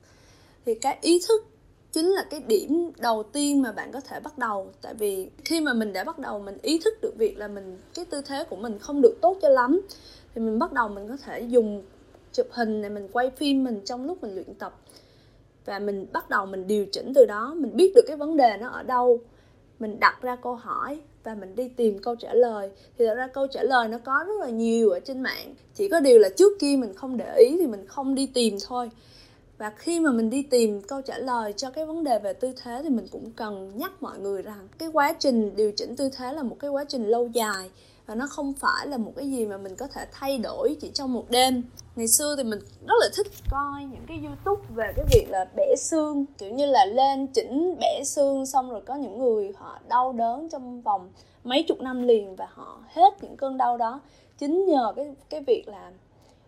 Thì 0.65 0.75
cái 0.75 0.97
ý 1.01 1.21
thức 1.27 1.45
chính 1.91 2.05
là 2.05 2.25
cái 2.29 2.39
điểm 2.39 2.91
đầu 2.97 3.23
tiên 3.23 3.61
mà 3.61 3.71
bạn 3.71 3.91
có 3.91 3.99
thể 3.99 4.19
bắt 4.19 4.37
đầu. 4.37 4.71
Tại 4.81 4.93
vì 4.93 5.29
khi 5.45 5.61
mà 5.61 5.73
mình 5.73 5.93
đã 5.93 6.03
bắt 6.03 6.19
đầu 6.19 6.39
mình 6.39 6.57
ý 6.61 6.79
thức 6.85 6.93
được 7.01 7.13
việc 7.17 7.37
là 7.37 7.47
mình, 7.47 7.77
cái 7.93 8.05
tư 8.05 8.21
thế 8.21 8.43
của 8.49 8.55
mình 8.55 8.79
không 8.79 9.01
được 9.01 9.17
tốt 9.21 9.37
cho 9.41 9.49
lắm, 9.49 9.81
thì 10.35 10.41
mình 10.41 10.59
bắt 10.59 10.73
đầu 10.73 10.87
mình 10.89 11.07
có 11.07 11.17
thể 11.17 11.39
dùng 11.39 11.83
chụp 12.33 12.47
hình 12.51 12.81
này, 12.81 12.89
mình 12.89 13.07
quay 13.13 13.29
phim 13.29 13.63
mình 13.63 13.81
trong 13.85 14.05
lúc 14.05 14.23
mình 14.23 14.35
luyện 14.35 14.53
tập. 14.53 14.79
Và 15.65 15.79
mình 15.79 16.05
bắt 16.13 16.29
đầu 16.29 16.45
mình 16.45 16.67
điều 16.67 16.85
chỉnh 16.91 17.13
từ 17.15 17.25
đó, 17.25 17.53
mình 17.57 17.75
biết 17.75 17.91
được 17.95 18.05
cái 18.07 18.17
vấn 18.17 18.37
đề 18.37 18.57
nó 18.57 18.69
ở 18.69 18.83
đâu 18.83 19.19
mình 19.79 19.99
đặt 19.99 20.21
ra 20.21 20.35
câu 20.35 20.55
hỏi 20.55 20.99
và 21.23 21.35
mình 21.35 21.55
đi 21.55 21.67
tìm 21.67 21.99
câu 21.99 22.15
trả 22.15 22.33
lời. 22.33 22.69
Thì 22.97 23.05
thật 23.05 23.15
ra 23.15 23.27
câu 23.27 23.47
trả 23.47 23.63
lời 23.63 23.87
nó 23.87 23.97
có 23.97 24.23
rất 24.27 24.39
là 24.39 24.49
nhiều 24.49 24.89
ở 24.89 24.99
trên 24.99 25.21
mạng. 25.21 25.55
Chỉ 25.75 25.89
có 25.89 25.99
điều 25.99 26.19
là 26.19 26.29
trước 26.29 26.59
kia 26.59 26.75
mình 26.77 26.93
không 26.93 27.17
để 27.17 27.35
ý 27.37 27.57
thì 27.59 27.67
mình 27.67 27.87
không 27.87 28.15
đi 28.15 28.25
tìm 28.25 28.57
thôi. 28.67 28.89
Và 29.57 29.69
khi 29.77 29.99
mà 29.99 30.11
mình 30.11 30.29
đi 30.29 30.43
tìm 30.43 30.81
câu 30.81 31.01
trả 31.01 31.17
lời 31.17 31.53
cho 31.53 31.69
cái 31.69 31.85
vấn 31.85 32.03
đề 32.03 32.19
về 32.19 32.33
tư 32.33 32.53
thế 32.63 32.79
thì 32.83 32.89
mình 32.89 33.07
cũng 33.11 33.31
cần 33.35 33.71
nhắc 33.75 33.91
mọi 34.01 34.19
người 34.19 34.41
rằng 34.41 34.67
cái 34.77 34.89
quá 34.93 35.15
trình 35.19 35.55
điều 35.55 35.71
chỉnh 35.71 35.95
tư 35.95 36.09
thế 36.17 36.33
là 36.33 36.43
một 36.43 36.57
cái 36.59 36.69
quá 36.69 36.83
trình 36.83 37.07
lâu 37.07 37.27
dài 37.27 37.69
và 38.05 38.15
nó 38.15 38.27
không 38.27 38.53
phải 38.53 38.87
là 38.87 38.97
một 38.97 39.13
cái 39.15 39.31
gì 39.31 39.45
mà 39.45 39.57
mình 39.57 39.75
có 39.75 39.87
thể 39.87 40.05
thay 40.11 40.37
đổi 40.37 40.77
chỉ 40.81 40.91
trong 40.93 41.13
một 41.13 41.29
đêm 41.29 41.63
ngày 41.95 42.07
xưa 42.07 42.35
thì 42.37 42.43
mình 42.43 42.59
rất 42.59 42.95
là 42.99 43.09
thích 43.15 43.27
coi 43.51 43.83
những 43.83 44.05
cái 44.07 44.19
youtube 44.25 44.67
về 44.75 44.93
cái 44.95 45.05
việc 45.13 45.25
là 45.29 45.45
bẻ 45.55 45.75
xương, 45.77 46.25
kiểu 46.37 46.49
như 46.49 46.65
là 46.65 46.85
lên 46.85 47.27
chỉnh 47.27 47.75
bẻ 47.79 48.03
xương 48.03 48.45
xong 48.45 48.69
rồi 48.69 48.81
có 48.81 48.95
những 48.95 49.19
người 49.19 49.51
họ 49.55 49.79
đau 49.87 50.13
đớn 50.13 50.49
trong 50.49 50.81
vòng 50.81 51.11
mấy 51.43 51.63
chục 51.67 51.81
năm 51.81 52.01
liền 52.01 52.35
và 52.35 52.47
họ 52.53 52.83
hết 52.87 53.23
những 53.23 53.37
cơn 53.37 53.57
đau 53.57 53.77
đó. 53.77 54.01
Chính 54.37 54.65
nhờ 54.65 54.93
cái 54.95 55.15
cái 55.29 55.41
việc 55.47 55.67
là 55.67 55.91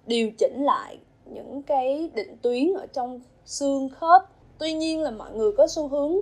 điều 0.06 0.32
chỉnh 0.38 0.64
lại 0.64 0.98
những 1.25 1.64
cái 1.64 2.10
định 2.14 2.38
tuyến 2.42 2.74
ở 2.74 2.86
trong 2.94 3.22
xương 3.46 3.90
khớp. 3.90 4.22
Tuy 4.58 4.74
nhiên 4.74 5.02
là 5.02 5.12
mọi 5.12 5.32
người 5.34 5.52
có 5.58 5.68
xu 5.68 5.88
hướng 5.88 6.16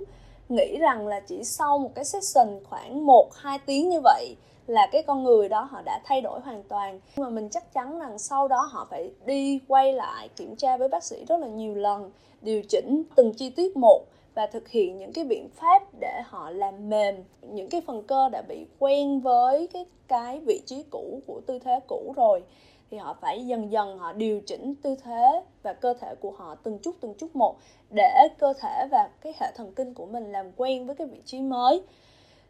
nghĩ 0.48 0.78
rằng 0.78 1.06
là 1.06 1.20
chỉ 1.20 1.44
sau 1.44 1.78
một 1.78 1.90
cái 1.94 2.04
session 2.04 2.48
khoảng 2.64 3.06
1 3.06 3.30
2 3.34 3.58
tiếng 3.66 3.88
như 3.88 4.00
vậy 4.04 4.36
là 4.66 4.88
cái 4.92 5.02
con 5.02 5.24
người 5.24 5.48
đó 5.48 5.68
họ 5.70 5.82
đã 5.84 6.00
thay 6.04 6.20
đổi 6.20 6.40
hoàn 6.40 6.62
toàn. 6.62 7.00
Nhưng 7.16 7.24
mà 7.24 7.30
mình 7.30 7.48
chắc 7.48 7.72
chắn 7.72 7.98
rằng 7.98 8.18
sau 8.18 8.48
đó 8.48 8.68
họ 8.70 8.86
phải 8.90 9.10
đi 9.26 9.60
quay 9.68 9.92
lại 9.92 10.28
kiểm 10.36 10.56
tra 10.56 10.76
với 10.76 10.88
bác 10.88 11.04
sĩ 11.04 11.24
rất 11.28 11.40
là 11.40 11.46
nhiều 11.46 11.74
lần, 11.74 12.10
điều 12.42 12.62
chỉnh 12.68 13.02
từng 13.14 13.32
chi 13.32 13.50
tiết 13.50 13.76
một 13.76 14.04
và 14.34 14.46
thực 14.46 14.68
hiện 14.68 14.98
những 14.98 15.12
cái 15.12 15.24
biện 15.24 15.48
pháp 15.54 15.82
để 16.00 16.22
họ 16.24 16.50
làm 16.50 16.88
mềm. 16.88 17.24
Những 17.42 17.68
cái 17.70 17.80
phần 17.86 18.02
cơ 18.02 18.28
đã 18.28 18.42
bị 18.48 18.66
quen 18.78 19.20
với 19.20 19.66
cái 19.72 19.86
cái 20.08 20.40
vị 20.40 20.62
trí 20.66 20.82
cũ 20.90 21.20
của 21.26 21.40
tư 21.46 21.58
thế 21.58 21.80
cũ 21.88 22.12
rồi, 22.16 22.42
thì 22.90 22.98
họ 22.98 23.16
phải 23.20 23.46
dần 23.46 23.72
dần 23.72 23.98
họ 23.98 24.12
điều 24.12 24.40
chỉnh 24.40 24.74
tư 24.82 24.96
thế 25.04 25.42
và 25.62 25.72
cơ 25.72 25.94
thể 26.00 26.14
của 26.20 26.30
họ 26.30 26.54
từng 26.54 26.78
chút 26.78 26.96
từng 27.00 27.14
chút 27.14 27.36
một 27.36 27.56
để 27.90 28.28
cơ 28.38 28.52
thể 28.62 28.86
và 28.90 29.08
cái 29.20 29.32
hệ 29.40 29.46
thần 29.56 29.72
kinh 29.76 29.94
của 29.94 30.06
mình 30.06 30.32
làm 30.32 30.52
quen 30.56 30.86
với 30.86 30.96
cái 30.96 31.06
vị 31.06 31.20
trí 31.24 31.40
mới 31.40 31.82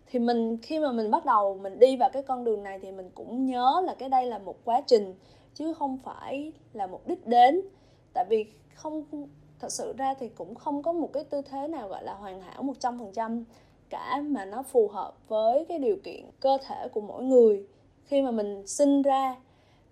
thì 0.06 0.18
mình, 0.18 0.58
khi 0.62 0.78
mà 0.78 0.92
mình 0.92 1.11
bắt 1.11 1.25
đầu 1.25 1.58
mình 1.62 1.78
đi 1.78 1.96
vào 1.96 2.11
cái 2.12 2.23
con 2.23 2.44
đường 2.44 2.62
này 2.62 2.78
thì 2.78 2.92
mình 2.92 3.11
cũng 3.14 3.46
nhớ 3.46 3.82
là 3.84 3.94
cái 3.94 4.08
đây 4.08 4.26
là 4.26 4.38
một 4.38 4.56
quá 4.64 4.80
trình, 4.87 5.14
chứ 5.54 5.75
không 5.75 5.99
phải 6.04 6.52
là 6.73 6.87
một 6.87 7.00
đích 7.06 7.26
đến. 7.26 7.61
Tại 8.12 8.25
vì 8.28 8.46
không, 8.75 9.04
thật 9.61 9.73
sự 9.73 9.92
ra 9.96 10.14
thì 10.14 10.28
cũng 10.28 10.54
không 10.54 10.82
có 10.82 10.92
một 10.92 11.12
cái 11.12 11.25
tư 11.25 11.42
thế 11.42 11.68
nào 11.68 11.88
gọi 11.88 12.04
là 12.04 12.14
hoàn 12.14 12.40
hảo 12.40 12.62
một 12.62 12.75
trăm 12.80 12.99
phần 12.99 13.12
trăm 13.12 13.44
cả 13.90 14.23
mà 14.26 14.44
nó 14.44 14.62
phù 14.62 14.88
hợp 14.88 15.14
với 15.28 15.64
cái 15.64 15.78
điều 15.78 15.96
kiện 16.04 16.25
cơ 16.40 16.58
thể 16.68 16.88
của 16.88 17.00
mỗi 17.00 17.23
người 17.23 17.66
khi 18.04 18.23
mà 18.23 18.30
mình 18.30 18.66
sinh 18.66 19.02
ra. 19.02 19.37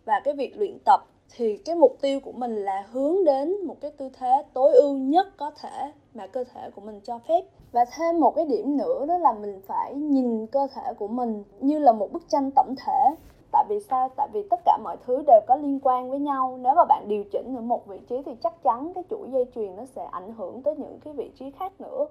Và 0.04 0.21
cái 0.25 0.35
việc 0.35 0.57
luyện 0.57 0.78
tập 0.85 1.00
thì 1.37 1.57
cái 1.57 1.76
mục 1.76 1.97
tiêu 2.00 2.21
của 2.21 2.33
mình 2.33 2.57
là 2.57 2.87
hướng 2.90 3.25
đến 3.25 3.66
một 3.66 3.76
cái 3.81 3.90
tư 3.90 4.09
thế 4.19 4.45
tối 4.54 4.73
ưu 4.75 4.99
nhất 4.99 5.26
có 5.37 5.50
thể 5.50 5.92
mà 6.14 6.26
cơ 6.26 6.45
thể 6.45 6.71
của 6.71 6.81
mình 6.81 7.00
cho 7.04 7.19
phép. 7.19 7.45
Và 7.73 7.85
thêm 7.97 8.21
một 8.21 8.31
cái 8.37 8.45
điểm 8.45 8.76
nữa 8.76 9.07
đó 9.07 9.19
là 9.19 9.33
mình 9.33 9.61
phải 9.66 9.95
nhìn 9.95 10.47
cơ 10.47 10.66
thể 10.75 10.95
của 10.99 11.09
mình 11.09 11.45
như 11.61 11.78
là 11.78 11.92
một 11.92 12.12
bức 12.12 12.28
tranh 12.28 12.50
tổng 12.57 12.75
thể. 12.87 13.14
Tại 13.52 13.64
vì 13.69 13.81
sao? 13.81 14.09
Tại 14.16 14.28
vì 14.33 14.47
tất 14.50 14.61
cả 14.64 14.78
mọi 14.85 14.97
thứ 15.07 15.23
đều 15.26 15.40
có 15.49 15.57
liên 15.57 15.81
quan 15.83 16.11
với 16.11 16.19
nhau. 16.19 16.59
Nếu 16.61 16.75
mà 16.75 16.85
bạn 16.85 17.04
điều 17.09 17.25
chỉnh 17.33 17.54
ở 17.57 17.61
một 17.61 17.87
vị 17.87 18.00
trí 18.09 18.23
thì 18.23 18.35
chắc 18.42 18.62
chắn 18.62 18.92
cái 18.95 19.04
chuỗi 19.11 19.28
dây 19.33 19.45
chuyền 19.54 19.76
nó 19.76 19.85
sẽ 19.85 20.04
ảnh 20.04 20.33
hưởng 20.33 20.62
tới 20.62 20.76
những 20.76 20.99
cái 21.04 21.14
vị 21.14 21.31
trí 21.38 21.50
khác 21.50 21.73
nữa. 21.81 22.07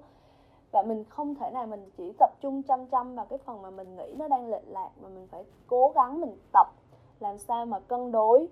Và 0.72 0.82
mình 0.82 1.04
không 1.04 1.34
thể 1.34 1.50
nào 1.50 1.66
mình 1.66 1.90
chỉ 1.96 2.12
tập 2.18 2.30
trung 2.40 2.62
chăm 2.62 2.86
chăm 2.86 3.14
vào 3.14 3.26
cái 3.26 3.38
phần 3.38 3.62
mà 3.62 3.70
mình 3.70 3.96
nghĩ 3.96 4.14
nó 4.18 4.28
đang 4.28 4.48
lệch 4.48 4.68
lạc 4.68 4.90
mà 5.02 5.08
mình 5.08 5.26
phải 5.30 5.44
cố 5.66 5.92
gắng 5.94 6.20
mình 6.20 6.36
tập, 6.52 6.66
làm 7.20 7.38
sao 7.38 7.66
mà 7.66 7.80
cân 7.80 8.12
đối 8.12 8.48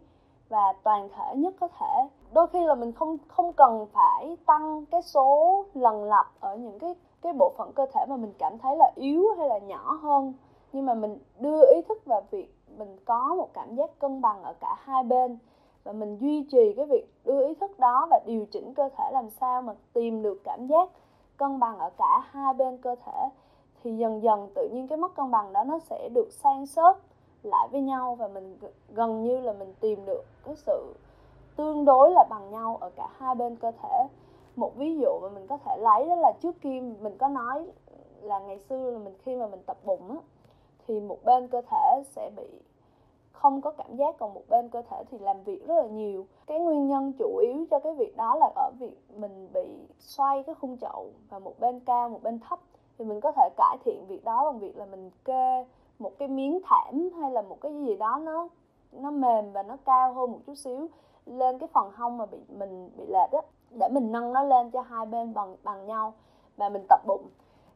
và 0.48 0.72
toàn 0.82 1.08
thể 1.08 1.36
nhất 1.36 1.54
có 1.60 1.68
thể 1.68 2.08
đôi 2.32 2.46
khi 2.46 2.66
là 2.66 2.74
mình 2.74 2.92
không 2.92 3.16
không 3.28 3.52
cần 3.52 3.86
phải 3.92 4.36
tăng 4.46 4.84
cái 4.90 5.02
số 5.02 5.64
lần 5.74 6.04
lặp 6.04 6.26
ở 6.40 6.56
những 6.56 6.78
cái 6.78 6.94
cái 7.22 7.32
bộ 7.32 7.52
phận 7.56 7.72
cơ 7.72 7.86
thể 7.94 8.06
mà 8.08 8.16
mình 8.16 8.32
cảm 8.38 8.58
thấy 8.58 8.76
là 8.76 8.90
yếu 8.94 9.24
hay 9.38 9.48
là 9.48 9.58
nhỏ 9.58 9.98
hơn. 10.02 10.32
Nhưng 10.72 10.86
mà 10.86 10.94
mình 10.94 11.18
đưa 11.38 11.60
ý 11.74 11.82
thức 11.88 12.04
vào 12.04 12.22
việc 12.30 12.54
mình 12.78 12.96
có 13.04 13.34
một 13.34 13.48
cảm 13.54 13.74
giác 13.74 13.98
cân 13.98 14.20
bằng 14.20 14.42
ở 14.42 14.54
cả 14.60 14.76
hai 14.78 15.02
bên 15.02 15.38
và 15.84 15.92
mình 15.92 16.16
duy 16.16 16.46
trì 16.50 16.72
cái 16.76 16.86
việc 16.86 17.06
đưa 17.24 17.46
ý 17.46 17.54
thức 17.54 17.78
đó 17.78 18.06
và 18.10 18.20
điều 18.26 18.46
chỉnh 18.50 18.74
cơ 18.74 18.88
thể 18.96 19.10
làm 19.12 19.30
sao 19.30 19.62
mà 19.62 19.74
tìm 19.92 20.22
được 20.22 20.40
cảm 20.44 20.66
giác 20.66 20.90
cân 21.36 21.60
bằng 21.60 21.78
ở 21.78 21.90
cả 21.90 22.22
hai 22.30 22.54
bên 22.54 22.78
cơ 22.78 22.94
thể, 23.06 23.28
thì 23.82 23.96
dần 23.96 24.22
dần 24.22 24.48
tự 24.54 24.68
nhiên 24.72 24.88
cái 24.88 24.98
mất 24.98 25.14
cân 25.14 25.30
bằng 25.30 25.52
đó 25.52 25.64
nó 25.64 25.78
sẽ 25.78 26.08
được 26.14 26.28
san 26.30 26.66
sớt 26.66 26.98
lại 27.42 27.68
với 27.72 27.80
nhau 27.80 28.14
và 28.14 28.28
mình 28.28 28.58
gần 28.88 29.22
như 29.22 29.40
là 29.40 29.52
mình 29.52 29.74
tìm 29.80 30.06
được 30.06 30.22
cái 30.44 30.54
sự 30.56 30.94
tương 31.60 31.84
đối 31.84 32.10
là 32.10 32.24
bằng 32.30 32.50
nhau 32.50 32.78
ở 32.80 32.90
cả 32.90 33.08
hai 33.18 33.34
bên 33.34 33.56
cơ 33.56 33.72
thể. 33.82 34.06
Một 34.56 34.76
ví 34.76 34.98
dụ 34.98 35.18
mà 35.22 35.28
mình 35.28 35.46
có 35.46 35.56
thể 35.56 35.76
lấy 35.78 36.08
đó 36.08 36.14
là 36.16 36.32
trước 36.42 36.60
kia 36.60 36.80
mình 37.00 37.18
có 37.18 37.28
nói 37.28 37.66
là 38.20 38.38
ngày 38.38 38.58
xưa 38.58 38.90
là 38.90 38.98
mình 38.98 39.14
khi 39.22 39.36
mà 39.36 39.46
mình 39.46 39.60
tập 39.66 39.76
bụng 39.84 40.10
á, 40.10 40.16
thì 40.86 41.00
một 41.00 41.18
bên 41.24 41.48
cơ 41.48 41.62
thể 41.70 42.02
sẽ 42.04 42.30
bị 42.36 42.48
không 43.32 43.60
có 43.60 43.70
cảm 43.70 43.96
giác, 43.96 44.18
còn 44.18 44.34
một 44.34 44.42
bên 44.48 44.68
cơ 44.68 44.82
thể 44.90 45.04
thì 45.10 45.18
làm 45.18 45.42
việc 45.42 45.66
rất 45.66 45.74
là 45.74 45.86
nhiều. 45.86 46.26
Cái 46.46 46.60
nguyên 46.60 46.88
nhân 46.88 47.12
chủ 47.18 47.36
yếu 47.36 47.66
cho 47.70 47.78
cái 47.78 47.94
việc 47.94 48.16
đó 48.16 48.36
là 48.36 48.50
ở 48.54 48.70
việc 48.80 48.96
mình 49.16 49.48
bị 49.54 49.78
xoay 49.98 50.42
cái 50.42 50.54
khung 50.54 50.76
chậu 50.80 51.06
và 51.30 51.38
một 51.38 51.54
bên 51.60 51.80
cao, 51.80 52.08
một 52.08 52.22
bên 52.22 52.38
thấp, 52.38 52.58
thì 52.98 53.04
mình 53.04 53.20
có 53.20 53.32
thể 53.32 53.48
cải 53.56 53.76
thiện 53.84 54.06
việc 54.08 54.24
đó 54.24 54.44
bằng 54.44 54.58
việc 54.58 54.76
là 54.76 54.86
mình 54.86 55.10
kê 55.24 55.66
một 55.98 56.12
cái 56.18 56.28
miếng 56.28 56.60
thảm 56.64 57.10
hay 57.20 57.30
là 57.30 57.42
một 57.42 57.56
cái 57.60 57.74
gì 57.74 57.96
đó 57.96 58.20
nó 58.22 58.48
nó 58.92 59.10
mềm 59.10 59.52
và 59.52 59.62
nó 59.62 59.76
cao 59.84 60.12
hơn 60.12 60.32
một 60.32 60.38
chút 60.46 60.54
xíu 60.54 60.88
lên 61.26 61.58
cái 61.58 61.68
phần 61.72 61.90
hông 61.94 62.18
mà 62.18 62.26
bị, 62.26 62.38
mình 62.48 62.90
bị 62.96 63.04
lệch 63.06 63.32
á, 63.32 63.40
để 63.70 63.88
mình 63.88 64.12
nâng 64.12 64.32
nó 64.32 64.42
lên 64.42 64.70
cho 64.70 64.80
hai 64.80 65.06
bên 65.06 65.34
bằng 65.34 65.56
bằng 65.62 65.86
nhau 65.86 66.12
và 66.56 66.68
mình 66.68 66.84
tập 66.88 67.00
bụng. 67.06 67.26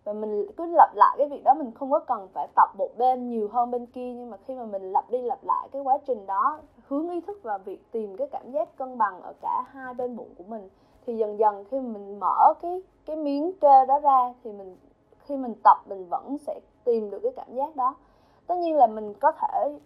Và 0.04 0.12
mình 0.12 0.46
cứ 0.56 0.66
lặp 0.66 0.94
lại 0.94 1.14
cái 1.18 1.28
việc 1.28 1.44
đó, 1.44 1.54
mình 1.54 1.72
không 1.74 1.90
có 1.90 1.98
cần 1.98 2.28
phải 2.34 2.48
tập 2.56 2.68
một 2.78 2.88
bên 2.98 3.28
nhiều 3.28 3.48
hơn 3.52 3.70
bên 3.70 3.86
kia, 3.86 4.12
nhưng 4.12 4.30
mà 4.30 4.36
khi 4.36 4.54
mà 4.54 4.64
mình 4.64 4.92
lặp 4.92 5.10
đi 5.10 5.22
lặp 5.22 5.44
lại 5.44 5.68
cái 5.72 5.82
quá 5.82 5.98
trình 6.06 6.26
đó, 6.26 6.60
hướng 6.88 7.10
ý 7.10 7.20
thức 7.20 7.42
vào 7.42 7.58
việc 7.58 7.92
tìm 7.92 8.16
cái 8.16 8.28
cảm 8.30 8.50
giác 8.50 8.76
cân 8.76 8.98
bằng 8.98 9.22
ở 9.22 9.32
cả 9.40 9.64
hai 9.68 9.94
bên 9.94 10.16
bụng 10.16 10.34
của 10.38 10.44
mình, 10.44 10.68
thì 11.06 11.16
dần 11.16 11.38
dần 11.38 11.64
khi 11.64 11.80
mình 11.80 12.20
mở 12.20 12.54
cái 12.62 12.82
cái 13.06 13.16
miếng 13.16 13.52
kê 13.60 13.86
đó 13.88 13.98
ra, 13.98 14.34
thì 14.44 14.52
mình, 14.52 14.76
khi 15.18 15.36
mình 15.36 15.54
tập 15.64 15.76
mình 15.86 16.06
vẫn 16.10 16.36
sẽ 16.38 16.60
tìm 16.84 17.10
được 17.10 17.20
cái 17.22 17.32
cảm 17.36 17.54
giác 17.54 17.76
đó. 17.76 17.94
Tất 18.46 18.58
nhiên 18.58 18.76
là 18.76 18.86
mình 18.86 19.14
có 19.14 19.32
thể 19.32 19.78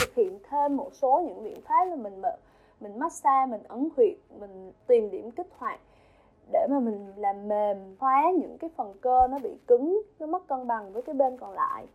thực 0.00 0.14
hiện 0.14 0.38
thêm 0.50 0.76
một 0.76 0.88
số 0.92 1.22
những 1.26 1.42
biện 1.42 1.60
pháp 1.60 1.84
là 1.84 1.96
mình 1.96 2.22
mình 2.80 2.98
massage, 2.98 3.50
mình 3.50 3.62
ấn 3.68 3.88
huyệt, 3.96 4.16
mình 4.40 4.72
tìm 4.86 5.10
điểm 5.10 5.30
kích 5.30 5.48
hoạt 5.58 5.80
để 6.52 6.66
mà 6.70 6.80
mình 6.80 7.12
làm 7.16 7.48
mềm, 7.48 7.96
hóa 7.98 8.24
những 8.38 8.58
cái 8.58 8.70
phần 8.76 8.94
cơ 9.00 9.26
nó 9.30 9.38
bị 9.38 9.58
cứng, 9.66 10.02
nó 10.18 10.26
mất 10.26 10.46
cân 10.46 10.66
bằng 10.66 10.92
với 10.92 11.02
cái 11.02 11.14
bên 11.14 11.38
còn 11.38 11.52
lại. 11.52 11.86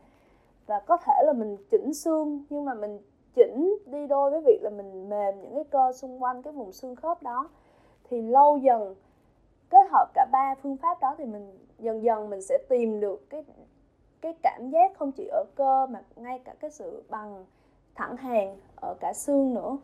Và 0.65 0.79
có 0.79 0.97
thể 0.97 1.13
là 1.25 1.33
mình 1.33 1.57
chỉnh 1.71 1.93
xương, 1.93 2.45
nhưng 2.49 2.65
mà 2.65 2.73
mình 2.73 2.99
chỉnh 3.35 3.77
đi 3.85 4.07
đôi 4.07 4.31
với 4.31 4.41
việc 4.45 4.59
là 4.61 4.69
mình 4.69 5.09
mềm 5.09 5.41
những 5.41 5.55
cái 5.55 5.63
cơ 5.63 5.91
xung 5.93 6.23
quanh 6.23 6.41
cái 6.41 6.53
vùng 6.53 6.71
xương 6.71 6.95
khớp 6.95 7.23
đó. 7.23 7.49
Thì 8.09 8.21
lâu 8.21 8.57
dần, 8.57 8.95
kết 9.69 9.87
hợp 9.91 10.07
cả 10.13 10.27
ba 10.31 10.55
phương 10.63 10.77
pháp 10.77 11.01
đó 11.01 11.15
thì 11.17 11.25
mình, 11.25 11.57
dần 11.79 12.03
dần 12.03 12.29
mình 12.29 12.41
sẽ 12.41 12.57
tìm 12.69 12.99
được 12.99 13.29
cái 13.29 13.43
cái 14.21 14.33
cảm 14.43 14.69
giác 14.69 14.91
không 14.97 15.11
chỉ 15.11 15.27
ở 15.27 15.43
cơ 15.55 15.85
mà 15.85 16.01
ngay 16.15 16.39
cả 16.39 16.53
cái 16.59 16.71
sự 16.71 17.03
bằng, 17.09 17.45
thẳng 17.95 18.17
hàng 18.17 18.57
ở 18.75 18.95
cả 18.99 19.13
xương 19.13 19.53
nữa 19.53 19.77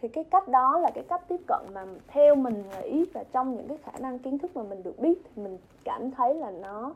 thì 0.00 0.08
cái 0.08 0.24
cách 0.24 0.48
đó 0.48 0.78
là 0.78 0.90
cái 0.94 1.04
cách 1.08 1.28
tiếp 1.28 1.40
cận 1.46 1.60
mà 1.74 1.84
theo 2.08 2.34
mình 2.34 2.64
nghĩ 2.70 3.04
và 3.14 3.24
trong 3.32 3.56
những 3.56 3.68
cái 3.68 3.78
khả 3.82 3.92
năng 3.98 4.18
kiến 4.18 4.38
thức 4.38 4.56
mà 4.56 4.62
mình 4.62 4.82
được 4.82 4.98
biết 4.98 5.22
thì 5.24 5.42
mình 5.42 5.58
cảm 5.84 6.10
thấy 6.10 6.34
là 6.34 6.50
nó 6.50 6.92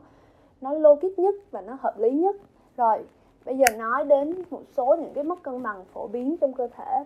nó 0.61 0.73
logic 0.73 1.19
nhất 1.19 1.35
và 1.51 1.61
nó 1.61 1.77
hợp 1.81 1.99
lý 1.99 2.11
nhất. 2.11 2.35
Rồi, 2.77 3.05
bây 3.45 3.57
giờ 3.57 3.65
nói 3.77 4.05
đến 4.05 4.43
một 4.49 4.61
số 4.77 4.95
những 4.95 5.13
cái 5.13 5.23
mất 5.23 5.43
cân 5.43 5.63
bằng 5.63 5.85
phổ 5.93 6.07
biến 6.07 6.37
trong 6.37 6.53
cơ 6.53 6.67
thể. 6.67 7.03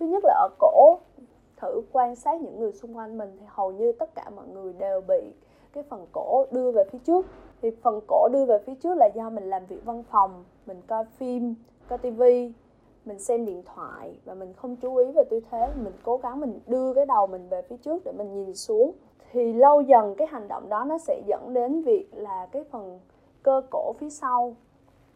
Thứ 0.00 0.06
nhất 0.06 0.24
là 0.24 0.34
ở 0.34 0.48
cổ, 0.58 0.98
thử 1.56 1.82
quan 1.92 2.16
sát 2.16 2.40
những 2.40 2.60
người 2.60 2.72
xung 2.72 2.96
quanh 2.96 3.18
mình 3.18 3.36
thì 3.40 3.46
hầu 3.48 3.72
như 3.72 3.92
tất 3.92 4.14
cả 4.14 4.30
mọi 4.36 4.46
người 4.46 4.72
đều 4.72 5.00
bị 5.00 5.32
cái 5.72 5.84
phần 5.88 6.06
cổ 6.12 6.46
đưa 6.50 6.70
về 6.70 6.84
phía 6.92 6.98
trước. 6.98 7.26
Thì 7.62 7.70
phần 7.82 8.00
cổ 8.06 8.28
đưa 8.32 8.44
về 8.44 8.58
phía 8.66 8.74
trước 8.74 8.94
là 8.94 9.06
do 9.14 9.30
mình 9.30 9.50
làm 9.50 9.66
việc 9.66 9.84
văn 9.84 10.02
phòng, 10.10 10.44
mình 10.66 10.82
coi 10.86 11.04
phim, 11.04 11.54
coi 11.88 11.98
tivi 11.98 12.52
mình 13.04 13.18
xem 13.18 13.46
điện 13.46 13.62
thoại 13.74 14.18
và 14.24 14.34
mình 14.34 14.52
không 14.52 14.76
chú 14.76 14.96
ý 14.96 15.12
về 15.12 15.22
tư 15.30 15.40
thế, 15.50 15.68
mình 15.76 15.92
cố 16.02 16.16
gắng 16.16 16.40
mình 16.40 16.60
đưa 16.66 16.94
cái 16.94 17.06
đầu 17.06 17.26
mình 17.26 17.48
về 17.48 17.62
phía 17.62 17.76
trước 17.76 18.04
để 18.04 18.12
mình 18.12 18.34
nhìn 18.34 18.54
xuống, 18.54 18.92
thì 19.32 19.52
lâu 19.52 19.80
dần 19.80 20.14
cái 20.14 20.28
hành 20.30 20.48
động 20.48 20.68
đó 20.68 20.84
nó 20.84 20.98
sẽ 20.98 21.22
dẫn 21.26 21.54
đến 21.54 21.82
việc 21.82 22.08
là 22.12 22.48
cái 22.52 22.64
phần 22.64 23.00
cơ 23.42 23.62
cổ 23.70 23.92
phía 23.98 24.10
sau 24.10 24.56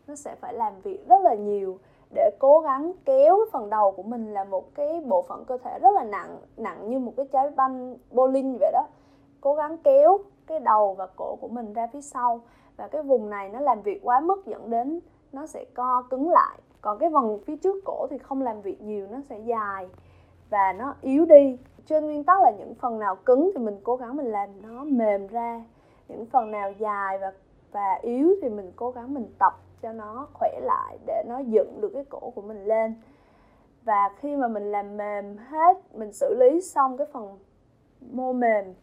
nó 0.07 0.14
sẽ 0.14 0.35
phải 0.40 0.55
làm 0.55 0.81
việc 0.81 1.09
rất 1.09 1.22
là 1.22 1.35
nhiều 1.35 1.79
để 2.14 2.31
cố 2.38 2.61
gắng 2.61 2.92
kéo 3.05 3.37
cái 3.37 3.51
phần 3.53 3.70
đầu 3.70 3.92
của 3.92 4.03
mình 4.03 4.33
là 4.33 4.44
một 4.44 4.75
cái 4.75 5.01
bộ 5.01 5.22
phận 5.22 5.44
cơ 5.44 5.59
thể 5.59 5.79
rất 5.83 5.94
là 5.94 6.05
nặng 6.05 6.38
nặng 6.57 6.90
như 6.90 6.99
một 6.99 7.12
cái 7.16 7.27
trái 7.33 7.51
banh 7.51 7.96
bowling 8.12 8.57
vậy 8.61 8.70
đó. 8.72 8.87
Cố 9.40 9.55
gắng 9.55 9.79
kéo 9.79 10.18
cái 10.46 10.61
đầu 10.61 10.94
và 10.94 11.07
cổ 11.16 11.37
của 11.40 11.49
mình 11.49 11.72
ra 11.72 11.87
phía 11.92 12.01
sau 12.01 12.40
và 12.77 12.88
cái 12.88 13.03
vùng 13.03 13.31
này 13.31 13.49
nó 13.49 13.61
làm 13.61 13.83
việc 13.83 14.01
quá 14.03 14.20
mức 14.20 14.46
dẫn 14.46 14.70
đến 14.70 15.01
nó 15.33 15.46
sẽ 15.46 15.64
co 15.75 16.03
cứng 16.11 16.31
lại 16.31 16.59
còn 16.87 16.99
cái 16.99 17.11
vòng 17.11 17.38
phía 17.46 17.57
trước 17.57 17.85
cổ 17.85 18.07
thì 18.11 18.18
không 18.18 18.42
làm 18.42 18.62
việc 18.62 18.83
nhiều, 18.83 19.07
nó 19.11 19.20
sẽ 19.29 19.38
dài 19.38 19.88
và 20.51 20.72
nó 20.72 20.94
yếu 21.01 21.27
đi. 21.27 21.59
Trên 21.87 22.07
nguyên 22.07 22.25
tắc 22.25 22.42
là 22.42 22.51
những 22.59 22.75
phần 22.75 22.99
nào 22.99 23.16
cứng 23.16 23.51
thì 23.55 23.64
mình 23.64 23.81
cố 23.85 23.96
gắng 23.96 24.16
mình 24.16 24.27
làm 24.27 24.49
nó 24.62 24.85
mềm 24.85 25.27
ra. 25.27 25.64
Những 26.09 26.27
phần 26.27 26.51
nào 26.51 26.72
dài 26.72 27.18
và 27.18 27.33
và 27.72 27.99
yếu 28.03 28.35
thì 28.42 28.49
mình 28.49 28.72
cố 28.77 28.90
gắng 28.90 29.14
mình 29.14 29.27
tập 29.38 29.53
cho 29.83 29.92
nó 29.92 30.29
khỏe 30.35 30.61
lại 30.62 30.99
để 31.07 31.25
nó 31.29 31.38
dựng 31.38 31.81
được 31.81 31.90
cái 31.94 32.05
cổ 32.05 32.31
của 32.35 32.42
mình 32.42 32.64
lên. 32.64 32.94
Và 33.83 34.11
khi 34.18 34.37
mà 34.37 34.49
mình 34.49 34.72
làm 34.72 34.96
mềm 34.96 35.37
hết, 35.37 35.77
mình 35.94 36.12
xử 36.12 36.35
lý 36.38 36.61
xong 36.61 36.96
cái 36.96 37.07
phần 37.12 37.38
mô 38.01 38.33
mềm 38.33 38.75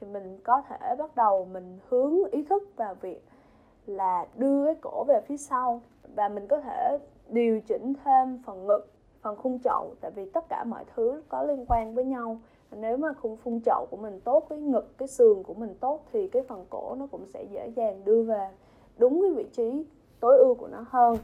thì 0.00 0.06
mình 0.06 0.38
có 0.44 0.62
thể 0.68 0.96
bắt 0.98 1.16
đầu 1.16 1.44
mình 1.44 1.78
hướng 1.88 2.24
ý 2.30 2.42
thức 2.42 2.62
vào 2.76 2.94
việc 2.94 3.24
là 3.86 4.26
đưa 4.34 4.64
cái 4.66 4.74
cổ 4.74 5.04
về 5.08 5.20
phía 5.26 5.36
sau. 5.36 5.80
Và 6.14 6.28
mình 6.28 6.46
có 6.46 6.60
thể 6.60 6.98
điều 7.28 7.60
chỉnh 7.60 7.92
thêm 8.04 8.38
phần 8.46 8.66
ngực, 8.66 8.92
phần 9.22 9.36
khung 9.36 9.58
chậu 9.64 9.94
tại 10.00 10.10
vì 10.10 10.30
tất 10.30 10.44
cả 10.48 10.64
mọi 10.64 10.84
thứ 10.96 11.22
có 11.28 11.42
liên 11.42 11.64
quan 11.68 11.94
với 11.94 12.04
nhau. 12.04 12.40
Nếu 12.70 12.96
mà 12.96 13.08
khung 13.12 13.36
phun 13.36 13.60
chậu 13.64 13.86
của 13.90 13.96
mình 13.96 14.20
tốt, 14.20 14.46
cái 14.50 14.58
ngực, 14.58 14.98
cái 14.98 15.08
sườn 15.08 15.42
của 15.42 15.54
mình 15.54 15.74
tốt 15.80 16.00
thì 16.12 16.28
cái 16.28 16.42
phần 16.48 16.64
cổ 16.70 16.94
nó 16.98 17.06
cũng 17.06 17.26
sẽ 17.26 17.44
dễ 17.50 17.68
dàng 17.76 18.04
đưa 18.04 18.22
về 18.22 18.48
đúng 18.98 19.22
cái 19.22 19.30
vị 19.30 19.50
trí 19.52 19.84
tối 20.20 20.38
ưu 20.38 20.54
của 20.54 20.68
nó 20.68 20.84
hơn. 20.88 21.16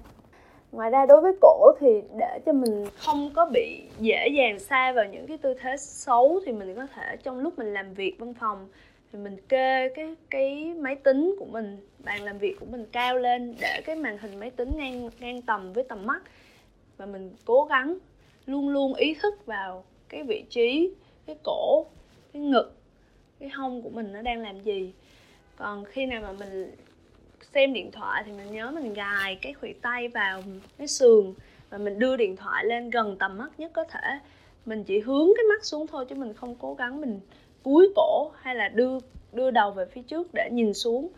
Ngoài 0.72 0.90
ra 0.90 1.06
đối 1.06 1.20
với 1.20 1.32
cổ 1.40 1.72
thì 1.78 2.02
để 2.18 2.38
cho 2.46 2.52
mình 2.52 2.86
không 3.04 3.30
có 3.36 3.50
bị 3.52 3.82
dễ 3.98 4.28
dàng 4.28 4.58
xa 4.58 4.92
vào 4.92 5.04
những 5.04 5.26
cái 5.26 5.38
tư 5.38 5.54
thế 5.60 5.76
xấu 5.76 6.40
thì 6.46 6.52
mình 6.52 6.74
có 6.74 6.86
thể 6.94 7.16
trong 7.22 7.38
lúc 7.38 7.58
mình 7.58 7.72
làm 7.72 7.94
việc 7.94 8.16
văn 8.18 8.34
phòng 8.34 8.68
thì 9.12 9.18
mình 9.18 9.36
kê 9.48 9.88
cái 9.88 10.14
cái 10.30 10.74
máy 10.80 10.96
tính 10.96 11.34
của 11.38 11.44
mình, 11.44 11.76
bàn 11.98 12.22
làm 12.22 12.38
việc 12.38 12.56
của 12.60 12.66
mình 12.66 12.86
cao 12.92 13.18
lên 13.18 13.54
để 13.60 13.80
cái 13.84 13.96
màn 13.96 14.18
hình 14.18 14.40
máy 14.40 14.50
tính 14.50 14.70
ngang 14.76 15.10
ngang 15.20 15.42
tầm 15.42 15.72
với 15.72 15.84
tầm 15.84 16.06
mắt. 16.06 16.22
Và 16.96 17.06
mình 17.06 17.30
cố 17.44 17.64
gắng 17.64 17.98
luôn 18.46 18.68
luôn 18.68 18.94
ý 18.94 19.14
thức 19.14 19.46
vào 19.46 19.84
cái 20.08 20.22
vị 20.22 20.44
trí, 20.50 20.90
cái 21.26 21.36
cổ, 21.44 21.86
cái 22.32 22.42
ngực, 22.42 22.72
cái 23.40 23.48
hông 23.48 23.82
của 23.82 23.90
mình 23.90 24.12
nó 24.12 24.22
đang 24.22 24.42
làm 24.42 24.60
gì. 24.60 24.92
Còn 25.56 25.84
khi 25.84 26.06
nào 26.06 26.22
mà 26.22 26.32
mình 26.32 26.74
xem 27.54 27.72
điện 27.72 27.90
thoại 27.90 28.22
thì 28.26 28.32
mình 28.32 28.52
nhớ 28.52 28.70
mình 28.70 28.94
gài 28.94 29.38
cái 29.42 29.52
khuỷu 29.52 29.72
tay 29.82 30.08
vào 30.08 30.42
cái 30.78 30.86
sườn 30.86 31.34
và 31.70 31.78
mình 31.78 31.98
đưa 31.98 32.16
điện 32.16 32.36
thoại 32.36 32.64
lên 32.64 32.90
gần 32.90 33.16
tầm 33.18 33.38
mắt 33.38 33.50
nhất 33.58 33.70
có 33.74 33.84
thể. 33.84 34.18
Mình 34.66 34.84
chỉ 34.84 35.00
hướng 35.00 35.28
cái 35.36 35.44
mắt 35.48 35.64
xuống 35.64 35.86
thôi 35.86 36.06
chứ 36.08 36.14
mình 36.14 36.34
không 36.34 36.54
cố 36.60 36.74
gắng 36.74 37.00
mình 37.00 37.20
cúi 37.62 37.92
cổ 37.96 38.30
hay 38.40 38.54
là 38.54 38.68
đưa 38.68 38.98
đưa 39.32 39.50
đầu 39.50 39.70
về 39.70 39.84
phía 39.86 40.02
trước 40.02 40.28
để 40.34 40.48
nhìn 40.52 40.74
xuống, 40.74 41.08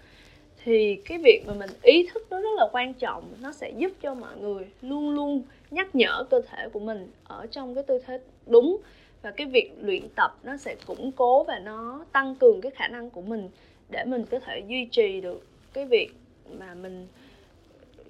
thì 0.65 0.97
cái 0.97 1.19
việc 1.19 1.43
mà 1.47 1.55
mình 1.55 1.71
ý 1.83 2.09
thức 2.15 2.27
nó 2.31 2.41
rất 2.41 2.57
là 2.57 2.69
quan 2.73 2.95
trọng. 2.95 3.25
Nó 3.41 3.53
sẽ 3.53 3.71
giúp 3.71 3.93
cho 4.03 4.15
mọi 4.15 4.37
người 4.37 4.65
luôn 4.83 5.11
luôn 5.11 5.43
nhắc 5.71 5.95
nhở 5.95 6.25
cơ 6.31 6.41
thể 6.51 6.69
của 6.69 6.81
mình 6.81 7.11
ở 7.25 7.47
trong 7.47 7.75
cái 7.75 7.85
tư 7.85 8.01
thế 8.07 8.21
đúng, 8.47 8.77
và 9.23 9.31
cái 9.31 9.47
việc 9.47 9.73
luyện 9.81 10.09
tập 10.17 10.39
nó 10.43 10.57
sẽ 10.57 10.77
củng 10.87 11.13
cố 11.13 11.45
và 11.45 11.59
nó 11.59 12.05
tăng 12.13 12.35
cường 12.35 12.61
cái 12.61 12.73
khả 12.75 12.89
năng 12.89 13.11
của 13.11 13.23
mình 13.23 13.49
để 13.91 14.05
mình 14.05 14.25
có 14.31 14.39
thể 14.39 14.63
duy 14.69 14.85
trì 14.85 15.21
được 15.21 15.47
cái 15.73 15.85
việc 15.85 16.15
mà 16.59 16.75
mình 16.75 17.07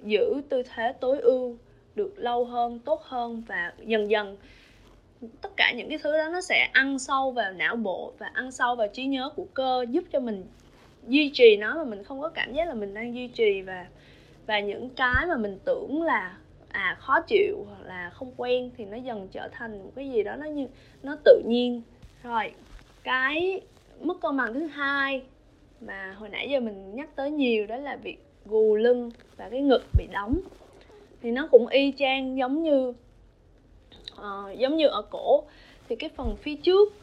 giữ 0.03 0.41
tư 0.49 0.63
thế 0.75 0.93
tối 0.99 1.19
ưu 1.19 1.55
được 1.95 2.13
lâu 2.17 2.45
hơn, 2.45 2.79
tốt 2.79 3.01
hơn 3.03 3.43
và 3.47 3.73
dần 3.79 4.09
dần 4.09 4.37
tất 5.41 5.49
cả 5.57 5.71
những 5.71 5.89
cái 5.89 5.97
thứ 6.03 6.17
đó 6.17 6.29
nó 6.29 6.41
sẽ 6.41 6.69
ăn 6.73 6.99
sâu 6.99 7.31
vào 7.31 7.51
não 7.53 7.75
bộ 7.75 8.13
và 8.17 8.31
ăn 8.33 8.51
sâu 8.51 8.75
vào 8.75 8.87
trí 8.87 9.05
nhớ 9.05 9.29
của 9.35 9.45
cơ 9.53 9.85
giúp 9.89 10.03
cho 10.11 10.19
mình 10.19 10.45
duy 11.07 11.29
trì 11.33 11.57
nó 11.57 11.75
mà 11.75 11.83
mình 11.83 12.03
không 12.03 12.21
có 12.21 12.29
cảm 12.29 12.53
giác 12.53 12.67
là 12.67 12.73
mình 12.73 12.93
đang 12.93 13.15
duy 13.15 13.27
trì 13.27 13.61
và 13.61 13.85
và 14.45 14.59
những 14.59 14.89
cái 14.89 15.25
mà 15.27 15.37
mình 15.37 15.57
tưởng 15.65 16.03
là 16.03 16.37
à 16.73 16.97
khó 16.99 17.21
chịu 17.21 17.65
hoặc 17.67 17.85
là 17.85 18.09
không 18.09 18.31
quen 18.37 18.69
thì 18.77 18.85
nó 18.85 18.97
dần 18.97 19.27
trở 19.31 19.47
thành 19.51 19.83
một 19.83 19.91
cái 19.95 20.09
gì 20.09 20.23
đó 20.23 20.35
nó 20.35 20.45
như, 20.45 20.67
nó 21.03 21.17
tự 21.23 21.41
nhiên. 21.45 21.81
Rồi, 22.23 22.53
cái 23.03 23.61
mất 24.01 24.21
cân 24.21 24.37
bằng 24.37 24.53
thứ 24.53 24.65
hai 24.65 25.21
mà 25.81 26.15
hồi 26.19 26.29
nãy 26.29 26.49
giờ 26.49 26.59
mình 26.59 26.95
nhắc 26.95 27.09
tới 27.15 27.31
nhiều 27.31 27.67
đó 27.67 27.77
là 27.77 27.95
việc 27.95 28.17
gù 28.45 28.75
lưng 28.75 29.11
và 29.37 29.49
cái 29.49 29.61
ngực 29.61 29.83
bị 29.97 30.07
đóng. 30.11 30.39
Thì 31.21 31.31
nó 31.31 31.47
cũng 31.51 31.67
y 31.67 31.93
chang 31.97 32.37
giống 32.37 32.63
như 32.63 32.93
uh, 34.21 34.57
giống 34.57 34.77
như 34.77 34.87
ở 34.87 35.01
cổ. 35.09 35.43
Thì 35.89 35.95
cái 35.95 36.09
phần 36.15 36.35
phía 36.41 36.55
trước 36.55 36.93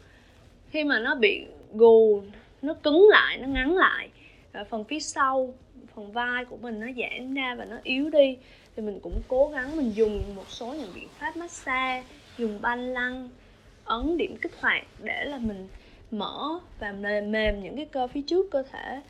khi 0.71 0.83
mà 0.83 0.99
nó 0.99 1.15
bị 1.15 1.45
gù 1.73 2.23
nó 2.61 2.73
cứng 2.73 3.07
lại 3.09 3.37
nó 3.37 3.47
ngắn 3.47 3.75
lại 3.77 4.09
và 4.51 4.63
phần 4.63 4.83
phía 4.83 4.99
sau 4.99 5.53
phần 5.95 6.11
vai 6.11 6.45
của 6.45 6.57
mình 6.57 6.79
nó 6.79 6.87
giãn 6.97 7.33
ra 7.33 7.55
và 7.55 7.65
nó 7.65 7.77
yếu 7.83 8.09
đi 8.09 8.37
thì 8.75 8.83
mình 8.83 8.99
cũng 9.03 9.21
cố 9.27 9.49
gắng 9.53 9.77
mình 9.77 9.91
dùng 9.95 10.35
một 10.35 10.49
số 10.49 10.73
những 10.73 10.91
biện 10.95 11.07
pháp 11.19 11.37
massage 11.37 12.03
dùng 12.37 12.61
banh 12.61 12.93
lăng 12.93 13.29
ấn 13.85 14.17
điểm 14.17 14.35
kích 14.41 14.61
hoạt 14.61 14.83
để 15.03 15.25
là 15.25 15.37
mình 15.37 15.67
mở 16.11 16.59
và 16.79 16.91
mềm 16.91 17.31
mềm 17.31 17.63
những 17.63 17.75
cái 17.75 17.85
cơ 17.85 18.07
phía 18.07 18.21
trước 18.21 18.51
cơ 18.51 18.63
thể 18.71 19.01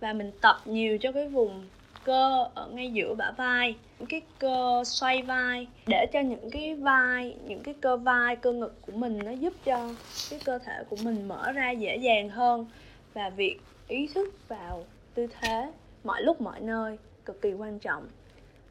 và 0.00 0.12
mình 0.12 0.30
tập 0.40 0.56
nhiều 0.64 0.98
cho 0.98 1.12
cái 1.12 1.28
vùng 1.28 1.64
cơ 2.06 2.48
ở 2.54 2.68
ngay 2.68 2.90
giữa 2.92 3.14
bả 3.14 3.30
vai, 3.36 3.76
những 3.98 4.08
cái 4.08 4.22
cơ 4.38 4.82
xoay 4.84 5.22
vai. 5.22 5.66
Để 5.86 6.06
cho 6.12 6.20
những 6.20 6.50
cái 6.50 6.74
vai, 6.74 7.36
những 7.46 7.62
cái 7.62 7.74
cơ 7.80 7.96
vai, 7.96 8.36
cơ 8.36 8.52
ngực 8.52 8.74
của 8.86 8.92
mình 8.92 9.18
nó 9.24 9.30
giúp 9.30 9.52
cho 9.64 9.88
cái 10.30 10.40
cơ 10.44 10.58
thể 10.58 10.84
của 10.90 10.96
mình 11.04 11.28
mở 11.28 11.52
ra 11.52 11.70
dễ 11.70 11.96
dàng 11.96 12.28
hơn 12.28 12.66
và 13.14 13.30
việc 13.30 13.58
ý 13.88 14.08
thức 14.14 14.34
vào 14.48 14.84
tư 15.14 15.26
thế 15.40 15.72
mọi 16.04 16.22
lúc 16.22 16.40
mọi 16.40 16.60
nơi 16.60 16.98
cực 17.24 17.42
kỳ 17.42 17.52
quan 17.52 17.78
trọng. 17.78 18.06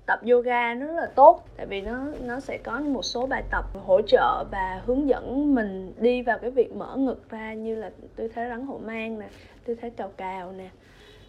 Tập 0.05 0.19
yoga 0.29 0.73
nó 0.73 0.85
rất 0.85 0.93
là 0.93 1.07
tốt, 1.15 1.47
tại 1.57 1.65
vì 1.65 1.81
nó 1.81 2.05
nó 2.21 2.39
sẽ 2.39 2.57
có 2.63 2.79
một 2.79 3.03
số 3.03 3.27
bài 3.27 3.43
tập 3.51 3.65
hỗ 3.85 4.01
trợ 4.01 4.43
và 4.51 4.81
hướng 4.85 5.09
dẫn 5.09 5.55
mình 5.55 5.93
đi 5.97 6.21
vào 6.21 6.39
cái 6.39 6.51
việc 6.51 6.75
mở 6.75 6.95
ngực 6.95 7.29
ra 7.29 7.53
như 7.53 7.75
là 7.75 7.91
tư 8.15 8.27
thế 8.27 8.49
rắn 8.49 8.65
hổ 8.65 8.77
mang 8.77 9.19
nè, 9.19 9.27
tư 9.65 9.75
thế 9.81 9.89
cào 9.89 10.11
cào 10.17 10.51
nè 10.51 10.69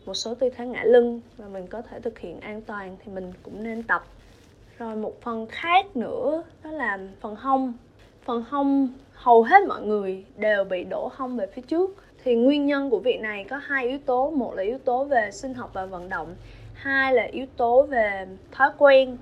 một 0.07 0.15
số 0.15 0.35
tư 0.35 0.49
thế 0.57 0.67
ngã 0.67 0.85
lưng 0.85 1.21
mà 1.39 1.49
mình 1.49 1.67
có 1.67 1.83
thể 1.83 2.01
thực 2.01 2.19
hiện 2.19 2.41
an 2.41 2.63
toàn 2.63 2.97
thì 3.05 3.13
mình 3.13 3.33
cũng 3.43 3.63
nên 3.63 3.83
tập. 3.83 4.05
Rồi 4.79 4.97
một 4.97 5.23
phần 5.23 5.47
khác 5.47 5.97
nữa, 5.97 6.43
đó 6.65 6.71
là 6.71 6.99
phần 7.21 7.37
hông. 7.37 7.73
Phần 8.25 8.45
hông 8.49 8.89
hầu 9.13 9.43
hết 9.43 9.67
mọi 9.69 9.83
người 9.83 10.25
đều 10.37 10.65
bị 10.65 10.85
đổ 10.85 11.11
hông 11.15 11.37
về 11.37 11.47
phía 11.47 11.63
trước. 11.63 11.91
Thì 12.25 12.35
nguyên 12.35 12.67
nhân 12.67 12.91
của 12.91 12.99
việc 12.99 13.21
này 13.21 13.45
có 13.45 13.57
hai 13.57 13.89
yếu 13.89 13.99
tố. 14.07 14.31
Một 14.31 14.55
là 14.55 14.63
yếu 14.63 14.79
tố 14.79 15.05
về 15.05 15.31
sinh 15.31 15.55
học 15.55 15.71
và 15.73 15.87
vận 15.87 16.09
động, 16.09 16.35
hai 16.75 17.15
là 17.15 17.23
yếu 17.23 17.47
tố 17.57 17.83
về 17.83 18.27
thói 18.53 18.71
quen. 18.79 19.17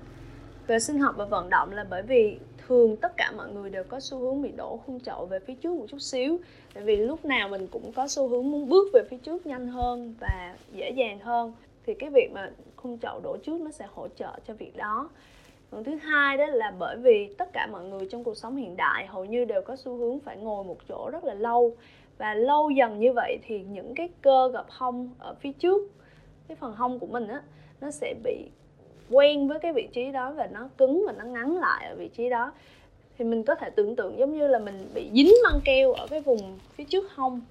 Về 0.67 0.79
sinh 0.79 0.99
học 0.99 1.15
và 1.17 1.25
vận 1.25 1.49
động 1.49 1.71
là 1.71 1.85
bởi 1.89 2.01
vì 2.01 2.37
thường 2.67 2.95
tất 2.97 3.17
cả 3.17 3.31
mọi 3.37 3.51
người 3.51 3.69
đều 3.69 3.83
có 3.83 3.99
xu 3.99 4.19
hướng 4.19 4.41
bị 4.41 4.51
đổ 4.51 4.79
khung 4.85 4.99
chậu 4.99 5.25
về 5.25 5.39
phía 5.39 5.53
trước 5.53 5.75
một 5.75 5.85
chút 5.89 5.99
xíu. 5.99 6.37
Tại 6.73 6.83
vì 6.83 6.97
lúc 6.97 7.25
nào 7.25 7.49
mình 7.49 7.67
cũng 7.67 7.91
có 7.91 8.07
xu 8.07 8.27
hướng 8.27 8.51
muốn 8.51 8.69
bước 8.69 8.87
về 8.93 9.01
phía 9.09 9.17
trước 9.17 9.45
nhanh 9.45 9.67
hơn 9.67 10.15
và 10.19 10.55
dễ 10.71 10.89
dàng 10.89 11.19
hơn. 11.19 11.53
Thì 11.85 11.93
cái 11.93 12.09
việc 12.09 12.31
mà 12.33 12.51
khung 12.75 12.99
chậu 12.99 13.19
đổ 13.19 13.37
trước 13.37 13.61
nó 13.61 13.71
sẽ 13.71 13.85
hỗ 13.93 14.07
trợ 14.07 14.39
cho 14.47 14.53
việc 14.53 14.77
đó. 14.77 15.09
Còn 15.71 15.83
thứ 15.83 15.95
hai 15.95 16.37
đó 16.37 16.45
là 16.45 16.73
bởi 16.79 16.97
vì 16.97 17.33
tất 17.37 17.53
cả 17.53 17.67
mọi 17.71 17.83
người 17.83 18.07
trong 18.11 18.23
cuộc 18.23 18.37
sống 18.37 18.55
hiện 18.55 18.75
đại 18.77 19.07
hầu 19.07 19.25
như 19.25 19.45
đều 19.45 19.61
có 19.61 19.75
xu 19.75 19.97
hướng 19.97 20.19
phải 20.19 20.37
ngồi 20.37 20.63
một 20.63 20.77
chỗ 20.89 21.09
rất 21.11 21.23
là 21.23 21.33
lâu. 21.33 21.75
Và 22.17 22.33
lâu 22.33 22.69
dần 22.69 22.99
như 22.99 23.13
vậy 23.13 23.37
thì 23.43 23.63
những 23.63 23.95
cái 23.95 24.09
cơ 24.21 24.49
gập 24.53 24.65
hông 24.69 25.09
ở 25.19 25.35
phía 25.39 25.51
trước, 25.51 25.91
cái 26.47 26.55
phần 26.55 26.73
hông 26.75 26.99
của 26.99 27.07
mình 27.07 27.27
á, 27.27 27.41
nó 27.81 27.91
sẽ 27.91 28.13
bị 28.23 28.49
quen 29.09 29.47
với 29.47 29.59
cái 29.59 29.73
vị 29.73 29.87
trí 29.93 30.11
đó 30.11 30.31
và 30.31 30.47
nó 30.47 30.69
cứng 30.77 31.03
và 31.07 31.13
nó 31.17 31.23
ngắn 31.23 31.57
lại 31.57 31.87
ở 31.89 31.95
vị 31.95 32.09
trí 32.17 32.29
đó, 32.29 32.51
thì 33.17 33.25
mình 33.25 33.43
có 33.43 33.55
thể 33.55 33.69
tưởng 33.69 33.95
tượng 33.95 34.19
giống 34.19 34.37
như 34.37 34.47
là 34.47 34.59
mình 34.59 34.89
bị 34.93 35.09
dính 35.13 35.33
băng 35.43 35.61
keo 35.65 35.93
ở 35.93 36.07
cái 36.07 36.21
vùng 36.21 36.59
phía 36.75 36.83
trước 36.83 37.11
hông. 37.15 37.41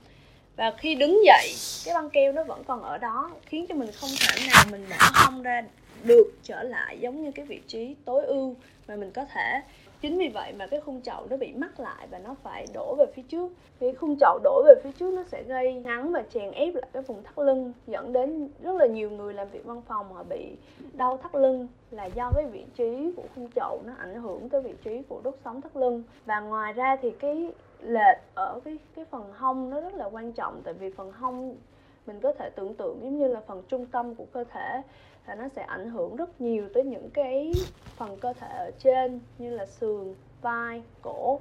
Và 0.57 0.75
khi 0.79 0.95
đứng 0.95 1.21
dậy, 1.27 1.49
cái 1.85 1.95
băng 1.95 2.11
keo 2.11 2.33
nó 2.33 2.45
vẫn 2.45 2.65
còn 2.65 2.83
ở 2.83 2.99
đó, 2.99 3.31
khiến 3.47 3.67
cho 3.69 3.75
mình 3.75 3.91
không 3.93 4.11
thể 4.21 4.47
nào 4.53 4.65
mình 4.71 4.87
mở 4.91 4.97
hông 5.15 5.43
ra 5.43 5.63
được 6.05 6.33
trở 6.43 6.63
lại 6.63 6.99
giống 7.01 7.25
như 7.25 7.33
cái 7.33 7.47
vị 7.47 7.61
trí 7.67 7.95
tối 8.05 8.25
ưu 8.25 8.57
mà 8.89 8.97
mình 8.97 9.11
có 9.11 9.25
thể 9.25 9.61
chính 10.05 10.19
vì 10.19 10.29
vậy 10.29 10.53
mà 10.53 10.67
cái 10.67 10.81
khung 10.81 11.01
chậu 11.01 11.27
nó 11.31 11.37
bị 11.37 11.53
mắc 11.53 11.81
lại 11.81 12.07
và 12.11 12.19
nó 12.19 12.35
phải 12.43 12.67
đổ 12.75 12.95
về 12.99 13.07
phía 13.15 13.23
trước. 13.23 13.53
Cái 13.81 13.95
khung 13.95 14.17
chậu 14.21 14.39
đổ 14.43 14.63
về 14.67 14.75
phía 14.83 14.93
trước 14.93 15.15
nó 15.15 15.23
sẽ 15.25 15.43
gây 15.43 15.75
ngắn 15.75 16.13
và 16.13 16.23
chèn 16.31 16.51
ép 16.51 16.75
lại 16.75 16.89
cái 16.93 17.03
vùng 17.03 17.23
thắt 17.23 17.39
lưng, 17.39 17.73
dẫn 17.87 18.13
đến 18.13 18.49
rất 18.63 18.77
là 18.77 18.87
nhiều 18.87 19.11
người 19.11 19.35
làm 19.35 19.49
việc 19.49 19.65
văn 19.65 19.83
phòng 19.89 20.13
họ 20.13 20.23
bị 20.23 20.57
đau 20.93 21.17
thắt 21.17 21.35
lưng 21.35 21.69
là 21.91 22.05
do 22.05 22.31
cái 22.35 22.47
vị 22.47 22.65
trí 22.75 23.13
của 23.17 23.23
khung 23.35 23.49
chậu 23.55 23.81
nó 23.85 23.93
ảnh 23.99 24.15
hưởng 24.15 24.49
tới 24.49 24.61
vị 24.61 24.75
trí 24.85 25.03
của 25.09 25.21
đốt 25.25 25.35
sống 25.45 25.61
thắt 25.61 25.77
lưng. 25.77 26.03
Và 26.25 26.41
ngoài 26.41 26.73
ra 26.73 26.97
thì 26.97 27.11
cái 27.11 27.53
lệch 27.81 28.19
ở 28.35 28.61
cái 28.65 28.79
cái 28.95 29.05
phần 29.05 29.33
hông 29.33 29.71
nó 29.71 29.81
rất 29.81 29.95
là 29.95 30.05
quan 30.05 30.33
trọng, 30.33 30.61
tại 30.65 30.75
vì 30.75 30.91
phần 30.91 31.13
hông 31.13 31.57
mình 32.07 32.21
có 32.21 32.33
thể 32.33 32.51
tưởng 32.51 32.75
tượng 32.75 32.99
giống 33.03 33.19
như 33.19 33.29
là 33.29 33.41
phần 33.47 33.63
trung 33.69 33.87
tâm 33.87 34.15
của 34.15 34.27
cơ 34.33 34.45
thể 34.45 34.83
và 35.27 35.35
nó 35.35 35.49
sẽ 35.49 35.63
ảnh 35.63 35.91
hưởng 35.91 36.17
rất 36.17 36.41
nhiều 36.41 36.69
tới 36.75 36.85
những 36.85 37.11
cái 37.11 37.53
phần 37.97 38.17
cơ 38.17 38.33
thể 38.33 38.49
ở 38.49 38.71
trên 38.79 39.21
như 39.39 39.51
là 39.51 39.67
sườn, 39.67 40.15
vai, 40.43 40.83
cổ 41.03 41.41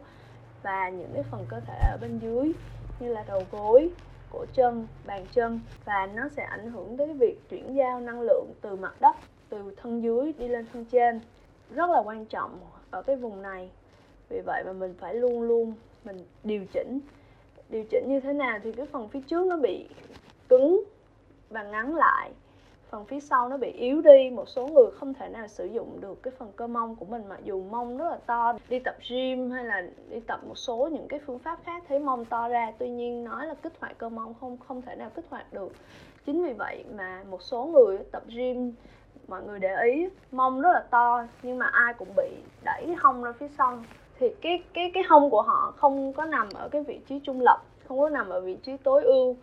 và 0.64 0.90
những 0.90 1.10
cái 1.14 1.24
phần 1.24 1.46
cơ 1.50 1.60
thể 1.60 1.80
ở 1.92 1.98
bên 2.02 2.20
dưới 2.20 2.54
như 3.00 3.14
là 3.14 3.26
đầu 3.28 3.44
gối, 3.52 3.90
cổ 4.32 4.46
chân, 4.54 4.88
bàn 5.06 5.26
chân. 5.32 5.60
Và 5.86 6.08
nó 6.16 6.30
sẽ 6.30 6.44
ảnh 6.44 6.72
hưởng 6.72 6.98
tới 6.98 7.14
việc 7.14 7.50
chuyển 7.50 7.76
giao 7.76 8.00
năng 8.00 8.22
lượng 8.22 8.46
từ 8.62 8.76
mặt 8.76 8.94
đất, 9.02 9.16
từ 9.50 9.76
thân 9.78 10.04
dưới 10.04 10.34
đi 10.34 10.48
lên 10.48 10.66
thân 10.74 10.86
trên. 10.86 11.20
Rất 11.70 11.90
là 11.90 12.00
quan 12.00 12.26
trọng 12.26 12.60
ở 12.92 13.02
cái 13.02 13.16
vùng 13.16 13.42
này. 13.42 13.70
Vì 14.30 14.42
vậy 14.46 14.64
mà 14.66 14.74
mình 14.74 14.94
phải 15.00 15.16
luôn 15.16 15.42
luôn 15.42 15.74
mình 16.04 16.18
điều 16.44 16.66
chỉnh. 16.74 17.00
Điều 17.70 17.84
chỉnh 17.92 18.06
như 18.08 18.20
thế 18.20 18.34
nào 18.34 18.60
thì 18.64 18.72
cái 18.72 18.86
phần 18.86 19.10
phía 19.10 19.22
trước 19.22 19.48
nó 19.48 19.58
bị 19.58 19.88
cứng 20.50 20.84
và 21.50 21.64
ngắn 21.64 21.96
lại 21.96 22.32
phần 22.94 23.06
phía 23.06 23.20
sau 23.20 23.50
nó 23.50 23.58
bị 23.58 23.72
yếu 23.72 24.02
đi, 24.02 24.30
một 24.30 24.50
số 24.50 24.68
người 24.68 24.92
không 25.00 25.14
thể 25.14 25.30
nào 25.30 25.48
sử 25.48 25.66
dụng 25.66 26.02
được 26.02 26.24
cái 26.24 26.34
phần 26.38 26.52
cơ 26.56 26.68
mông 26.68 26.96
của 26.96 27.06
mình 27.06 27.24
mặc 27.30 27.40
dù 27.44 27.64
mông 27.64 27.98
rất 27.98 28.10
là 28.10 28.18
to, 28.26 28.54
đi 28.70 28.80
tập 28.80 28.96
gym 29.10 29.52
hay 29.52 29.64
là 29.64 29.82
đi 30.10 30.20
tập 30.20 30.40
một 30.48 30.58
số 30.58 30.90
những 30.92 31.08
cái 31.08 31.20
phương 31.26 31.40
pháp 31.40 31.60
khác 31.64 31.84
thấy 31.88 32.00
mông 32.00 32.26
to 32.26 32.48
ra. 32.48 32.72
Tuy 32.78 32.90
nhiên 32.90 33.24
nói 33.24 33.48
là 33.48 33.54
kích 33.54 33.74
hoạt 33.80 33.98
cơ 33.98 34.10
mông 34.10 34.34
không 34.42 34.58
không 34.68 34.82
thể 34.82 34.96
nào 34.96 35.10
kích 35.16 35.26
hoạt 35.30 35.54
được. 35.54 35.72
Chính 36.26 36.44
vì 36.44 36.54
vậy 36.54 36.84
mà 36.96 37.24
một 37.30 37.42
số 37.42 37.66
người 37.66 37.98
tập 38.12 38.24
gym, 38.28 38.74
mọi 39.28 39.44
người 39.44 39.60
để 39.60 39.76
ý, 39.84 40.08
mông 40.32 40.62
rất 40.62 40.72
là 40.74 40.84
to, 40.90 41.26
nhưng 41.44 41.58
mà 41.58 41.66
ai 41.66 41.94
cũng 41.94 42.16
bị 42.18 42.30
đẩy 42.64 42.96
hông 42.98 43.24
ra 43.24 43.32
phía 43.32 43.50
sau. 43.58 43.80
Thì 44.20 44.30
cái 44.42 44.64
cái 44.74 44.92
cái 44.94 45.04
hông 45.10 45.30
của 45.30 45.42
họ 45.42 45.74
không 45.78 46.14
có 46.14 46.26
nằm 46.26 46.50
ở 46.56 46.70
cái 46.70 46.84
vị 46.84 47.00
trí 47.10 47.20
trung 47.20 47.42
lập, 47.42 47.62
không 47.88 48.00
có 48.00 48.10
nằm 48.10 48.30
ở 48.30 48.42
vị 48.42 48.58
trí 48.64 48.78
tối 48.78 49.04
ưu, 49.04 49.36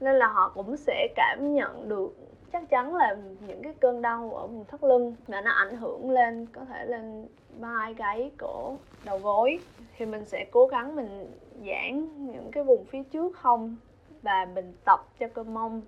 nên 0.00 0.14
là 0.14 0.26
họ 0.26 0.52
cũng 0.54 0.76
sẽ 0.76 1.08
cảm 1.16 1.54
nhận 1.54 1.88
được 1.88 2.14
chắc 2.54 2.68
chắn 2.68 2.94
là 2.94 3.16
những 3.46 3.62
cái 3.62 3.74
cơn 3.80 4.02
đau 4.02 4.34
ở 4.34 4.46
vùng 4.46 4.64
thắt 4.64 4.84
lưng 4.84 5.14
mà 5.28 5.40
nó 5.40 5.50
ảnh 5.50 5.76
hưởng 5.76 6.10
lên, 6.10 6.46
có 6.52 6.64
thể 6.64 6.84
lên 6.86 7.26
vai, 7.58 7.94
gáy, 7.94 8.30
cổ, 8.38 8.76
đầu 9.04 9.18
gối. 9.18 9.58
Thì 9.96 10.06
mình 10.06 10.24
sẽ 10.24 10.46
cố 10.50 10.66
gắng 10.66 10.96
mình 10.96 11.30
giãn 11.66 12.08
những 12.32 12.50
cái 12.52 12.64
vùng 12.64 12.84
phía 12.84 13.02
trước 13.02 13.36
không 13.36 13.76
và 14.22 14.46
mình 14.54 14.72
tập 14.84 15.00
cho 15.18 15.28
cơ 15.34 15.42
mông. 15.42 15.82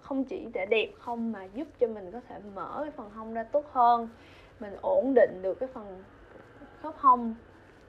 Không 0.00 0.24
chỉ 0.24 0.46
để 0.52 0.66
đẹp 0.66 0.88
không 0.98 1.32
mà 1.32 1.44
giúp 1.44 1.68
cho 1.80 1.86
mình 1.86 2.10
có 2.12 2.20
thể 2.28 2.36
mở 2.54 2.80
cái 2.82 2.90
phần 2.90 3.10
hông 3.10 3.34
ra 3.34 3.42
tốt 3.42 3.64
hơn. 3.72 4.08
Mình 4.60 4.76
ổn 4.82 5.14
định 5.14 5.42
được 5.42 5.54
cái 5.60 5.68
phần 5.74 6.02
khớp 6.82 6.94
hông, 6.98 7.34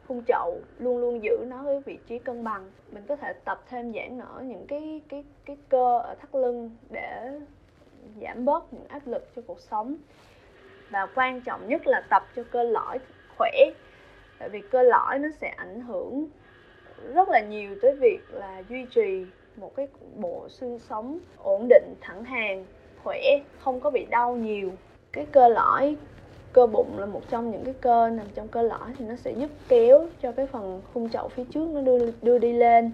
khung 0.08 0.24
chậu, 0.28 0.60
luôn 0.80 0.98
luôn 0.98 1.24
giữ 1.24 1.38
nó 1.48 1.64
với 1.64 1.80
vị 1.80 2.00
trí 2.08 2.20
cân 2.20 2.44
bằng. 2.44 2.72
Mình 2.92 3.04
có 3.08 3.16
thể 3.16 3.34
tập 3.34 3.64
thêm 3.70 3.94
giãn 3.94 4.18
nở 4.18 4.42
những 4.44 4.68
cái 4.68 5.02
cái 5.10 5.26
cái 5.46 5.58
cơ 5.70 6.00
ở 6.00 6.16
thắt 6.16 6.36
lưng 6.36 6.72
để 6.90 7.40
giảm 8.22 8.46
bớt 8.46 8.74
những 8.74 8.88
áp 8.88 9.08
lực 9.08 9.30
cho 9.36 9.42
cuộc 9.48 9.60
sống. 9.60 9.96
Và 10.90 11.08
quan 11.16 11.42
trọng 11.42 11.68
nhất 11.68 11.88
là 11.88 12.02
tập 12.10 12.24
cho 12.36 12.44
cơ 12.52 12.64
lõi 12.64 13.00
khỏe, 13.38 13.52
tại 14.40 14.50
vì 14.50 14.62
cơ 14.62 14.84
lõi 14.84 15.20
nó 15.20 15.30
sẽ 15.42 15.48
ảnh 15.48 15.82
hưởng 15.82 16.28
rất 17.14 17.30
là 17.30 17.40
nhiều 17.40 17.76
tới 17.82 17.96
việc 17.96 18.20
là 18.30 18.64
duy 18.70 18.86
trì 18.86 19.26
một 19.56 19.76
cái 19.76 19.88
bộ 20.16 20.50
xương 20.50 20.80
sống 20.80 21.20
ổn 21.38 21.68
định, 21.70 21.96
thẳng 22.02 22.24
hàng, 22.24 22.66
khỏe, 23.04 23.20
không 23.60 23.80
có 23.80 23.90
bị 23.90 24.06
đau 24.06 24.36
nhiều. 24.36 24.72
Cái 25.12 25.26
cơ 25.32 25.48
lõi, 25.48 25.96
cơ 26.54 26.68
bụng 26.68 27.00
là 27.00 27.06
một 27.06 27.22
trong 27.30 27.52
những 27.52 27.64
cái 27.66 27.74
cơ 27.82 28.10
nằm 28.10 28.26
trong 28.36 28.48
cơ 28.48 28.62
lõi 28.62 28.94
thì 28.98 29.06
nó 29.06 29.16
sẽ 29.16 29.32
giúp 29.32 29.50
kéo 29.68 30.08
cho 30.22 30.32
cái 30.32 30.48
phần 30.48 30.82
khung 30.94 31.10
chậu 31.10 31.28
phía 31.28 31.44
trước 31.44 31.70
nó 31.70 31.82
đưa 31.82 32.12
đưa 32.22 32.38
đi 32.38 32.54
lên 32.54 32.92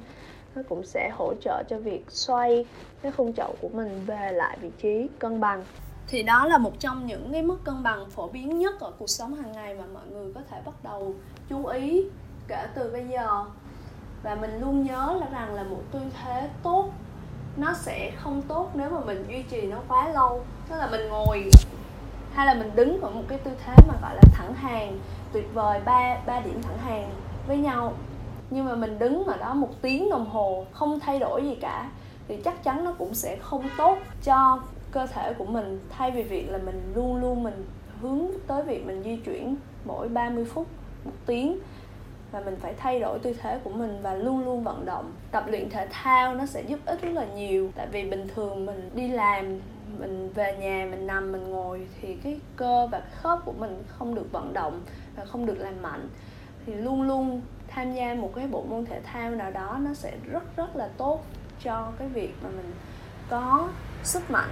nó 0.58 0.63
cũng 0.70 0.84
sẽ 0.84 1.10
hỗ 1.17 1.34
trợ 1.41 1.63
cho 1.70 1.78
việc 1.78 2.06
xoay 2.10 2.65
cái 3.02 3.12
khung 3.12 3.34
chậu 3.34 3.56
của 3.62 3.70
mình 3.74 4.06
về 4.06 4.32
lại 4.32 4.58
vị 4.62 4.72
trí 4.82 5.10
cân 5.20 5.39
bằng. 5.39 5.63
Thì 6.08 6.24
đó 6.24 6.46
là 6.46 6.58
một 6.58 6.72
trong 6.80 7.06
những 7.06 7.30
cái 7.32 7.43
mức 7.43 7.58
cân 7.63 7.84
bằng 7.84 8.10
phổ 8.10 8.28
biến 8.28 8.60
nhất 8.60 8.80
ở 8.80 8.91
cuộc 9.00 9.10
sống 9.10 9.36
hàng 9.36 9.52
ngày 9.52 9.76
mà 9.76 9.84
mọi 9.93 10.04
người 10.12 10.34
có 10.34 10.41
thể 10.50 10.62
bắt 10.65 10.74
đầu 10.84 11.15
chú 11.50 11.65
ý 11.65 12.06
kể 12.48 12.67
từ 12.76 12.89
bây 12.91 13.08
giờ. 13.08 13.46
Và 14.24 14.36
mình 14.36 14.60
luôn 14.60 14.84
nhớ 14.84 15.17
là 15.20 15.28
rằng 15.32 15.54
là 15.54 15.63
một 15.63 15.82
tư 15.91 16.00
thế 16.24 16.50
tốt 16.63 16.89
nó 17.58 17.74
sẽ 17.74 18.12
không 18.17 18.41
tốt 18.41 18.70
nếu 18.74 18.89
mà 18.89 19.00
mình 19.00 19.26
duy 19.30 19.43
trì 19.43 19.62
nó 19.62 19.78
quá 19.88 20.10
lâu. 20.10 20.41
Tức 20.70 20.76
là 20.78 20.88
mình 20.91 21.08
ngồi 21.10 21.50
hay 22.34 22.46
là 22.46 22.54
mình 22.54 22.72
đứng 22.76 23.02
ở 23.02 23.10
một 23.10 23.24
cái 23.28 23.38
tư 23.38 23.52
thế 23.65 23.74
mà 23.88 23.93
gọi 24.02 24.15
là 24.15 24.22
thẳng 24.34 24.54
hàng, 24.54 25.00
tuyệt 25.34 25.46
vời, 25.54 25.82
ba 25.86 26.17
ba 26.26 26.39
điểm 26.39 26.62
thẳng 26.62 26.78
hàng 26.78 27.10
với 27.48 27.58
nhau 27.58 27.93
nhưng 28.49 28.65
mà 28.65 28.75
mình 28.75 28.99
đứng 28.99 29.23
ở 29.23 29.38
đó 29.38 29.53
một 29.53 29.69
tiếng 29.81 30.10
đồng 30.10 30.25
hồ, 30.25 30.65
không 30.71 30.99
thay 30.99 31.19
đổi 31.19 31.43
gì 31.43 31.55
cả, 31.62 31.89
thì 32.27 32.38
chắc 32.45 32.63
chắn 32.63 32.83
nó 32.83 32.93
cũng 32.97 33.13
sẽ 33.13 33.38
không 33.41 33.63
tốt 33.77 33.97
cho 34.23 34.60
cơ 34.91 35.07
thể 35.07 35.33
của 35.33 35.45
mình. 35.45 35.79
Thay 35.89 36.12
vì 36.12 36.23
việc 36.23 36.49
là 36.49 36.57
mình 36.57 36.93
luôn 36.95 37.15
luôn 37.15 37.43
mình 37.43 37.65
hướng 38.01 38.27
tới 38.47 38.63
việc 38.63 38.86
mình 38.86 39.03
di 39.03 39.15
chuyển 39.15 39.55
mỗi 39.86 40.10
30 40.10 40.45
phút, 40.45 40.67
một 41.05 41.12
tiếng 41.25 41.60
và 42.31 42.39
mình 42.39 42.55
phải 42.62 42.73
thay 42.73 42.99
đổi 42.99 43.19
tư 43.19 43.33
thế 43.41 43.60
của 43.63 43.69
mình 43.69 43.99
và 44.01 44.13
luôn 44.13 44.45
luôn 44.45 44.63
vận 44.63 44.86
động. 44.86 45.12
Tập 45.31 45.43
luyện 45.47 45.69
thể 45.69 45.88
thao 45.91 46.36
nó 46.36 46.45
sẽ 46.45 46.62
giúp 46.62 46.79
ích 46.86 47.01
rất 47.01 47.12
là 47.13 47.25
nhiều. 47.25 47.71
Tại 47.75 47.88
vì 47.91 48.10
bình 48.10 48.27
thường 48.36 48.65
mình 48.65 48.89
đi 48.93 49.07
làm, 49.07 49.60
mình 49.99 50.29
về 50.33 50.57
nhà, 50.60 50.88
mình 50.91 51.07
nằm, 51.07 51.31
mình 51.31 51.49
ngồi 51.49 51.88
thì 52.01 52.15
cái 52.23 52.39
cơ 52.55 52.88
và 52.91 52.99
cái 52.99 53.12
khớp 53.12 53.45
của 53.45 53.53
mình 53.60 53.83
không 53.88 54.15
được 54.15 54.31
vận 54.31 54.53
động 54.53 54.81
và 55.15 55.25
không 55.25 55.45
được 55.45 55.57
làm 55.60 55.81
mạnh 55.81 56.10
thì 56.67 56.73
luôn 56.73 57.01
luôn 57.01 57.41
tham 57.67 57.93
gia 57.93 58.13
một 58.13 58.32
cái 58.36 58.47
bộ 58.47 58.63
môn 58.69 58.86
thể 58.86 59.01
thao 59.03 59.32
nào 59.32 59.51
đó 59.51 59.77
nó 59.82 59.93
sẽ 59.93 60.13
rất 60.32 60.56
rất 60.56 60.75
là 60.75 60.89
tốt 60.97 61.23
cho 61.63 61.91
cái 61.99 62.08
việc 62.08 62.34
mà 62.43 62.49
mình 62.49 62.73
có 63.30 63.69
sức 64.03 64.32
mạnh 64.32 64.49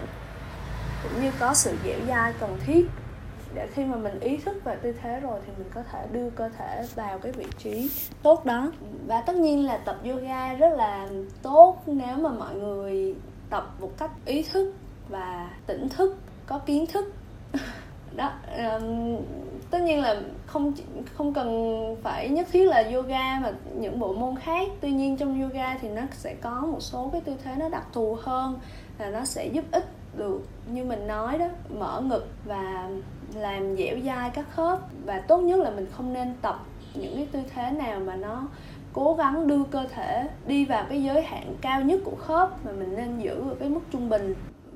cũng 1.03 1.21
như 1.21 1.31
có 1.39 1.53
sự 1.53 1.77
dẻo 1.83 1.99
dai 2.07 2.33
cần 2.39 2.57
thiết. 2.65 2.85
Để 3.53 3.67
khi 3.73 3.85
mà 3.85 3.97
mình 3.97 4.19
ý 4.19 4.37
thức 4.37 4.63
về 4.63 4.75
tư 4.75 4.93
thế 5.01 5.19
rồi 5.19 5.39
thì 5.45 5.51
mình 5.57 5.67
có 5.73 5.83
thể 5.91 6.07
đưa 6.11 6.29
cơ 6.29 6.49
thể 6.49 6.87
vào 6.95 7.19
cái 7.19 7.31
vị 7.31 7.45
trí 7.57 7.89
tốt 8.23 8.45
đó. 8.45 8.71
Và 9.07 9.21
tất 9.21 9.35
nhiên 9.35 9.65
là 9.65 9.77
tập 9.77 9.97
yoga 10.05 10.53
rất 10.53 10.73
là 10.73 11.07
tốt 11.41 11.77
nếu 11.85 12.17
mà 12.17 12.29
mọi 12.29 12.55
người 12.55 13.15
tập 13.49 13.69
một 13.79 13.91
cách 13.97 14.11
ý 14.25 14.43
thức 14.51 14.73
và 15.09 15.49
tỉnh 15.67 15.89
thức 15.89 16.17
có 16.45 16.59
kiến 16.59 16.85
thức. 16.87 17.13
Đó 18.15 18.31
um, 18.57 19.17
tất 19.69 19.81
nhiên 19.81 20.01
là 20.01 20.21
không 20.45 20.73
không 21.13 21.33
cần 21.33 21.95
phải 22.03 22.29
nhất 22.29 22.47
thiết 22.51 22.65
là 22.65 22.83
yoga 22.93 23.39
mà 23.39 23.51
những 23.79 23.99
bộ 23.99 24.13
môn 24.13 24.35
khác. 24.35 24.67
Tuy 24.81 24.91
nhiên 24.91 25.17
trong 25.17 25.41
yoga 25.41 25.77
thì 25.81 25.89
nó 25.89 26.01
sẽ 26.11 26.35
có 26.41 26.61
một 26.61 26.79
số 26.79 27.09
cái 27.11 27.21
tư 27.21 27.33
thế 27.43 27.55
nó 27.57 27.69
đặc 27.69 27.85
thù 27.93 28.17
hơn 28.21 28.59
là 28.99 29.09
nó 29.09 29.25
sẽ 29.25 29.47
giúp 29.47 29.65
ích 29.71 29.85
được, 30.17 30.41
như 30.73 30.83
mình 30.83 31.07
nói 31.07 31.37
đó, 31.37 31.45
mở 31.69 32.01
ngực 32.01 32.27
và 32.45 32.89
làm 33.33 33.75
dẻo 33.77 33.97
dai 34.05 34.29
các 34.29 34.45
khớp. 34.49 34.79
Và 35.05 35.19
tốt 35.19 35.37
nhất 35.37 35.59
là 35.59 35.69
mình 35.69 35.87
không 35.91 36.13
nên 36.13 36.33
tập 36.41 36.59
những 36.93 37.15
cái 37.15 37.27
tư 37.31 37.39
thế 37.55 37.71
nào 37.71 37.99
mà 37.99 38.15
nó 38.15 38.47
cố 38.93 39.13
gắng 39.13 39.47
đưa 39.47 39.63
cơ 39.63 39.85
thể 39.93 40.27
đi 40.47 40.65
vào 40.65 40.85
cái 40.89 41.03
giới 41.03 41.21
hạn 41.21 41.55
cao 41.61 41.81
nhất 41.81 41.99
của 42.05 42.15
khớp 42.15 42.65
mà 42.65 42.71
mình 42.71 42.95
nên 42.95 43.19
giữ 43.19 43.49
ở 43.49 43.55
cái 43.59 43.69
mức 43.69 43.81
trung 43.91 44.09
bình 44.09 44.35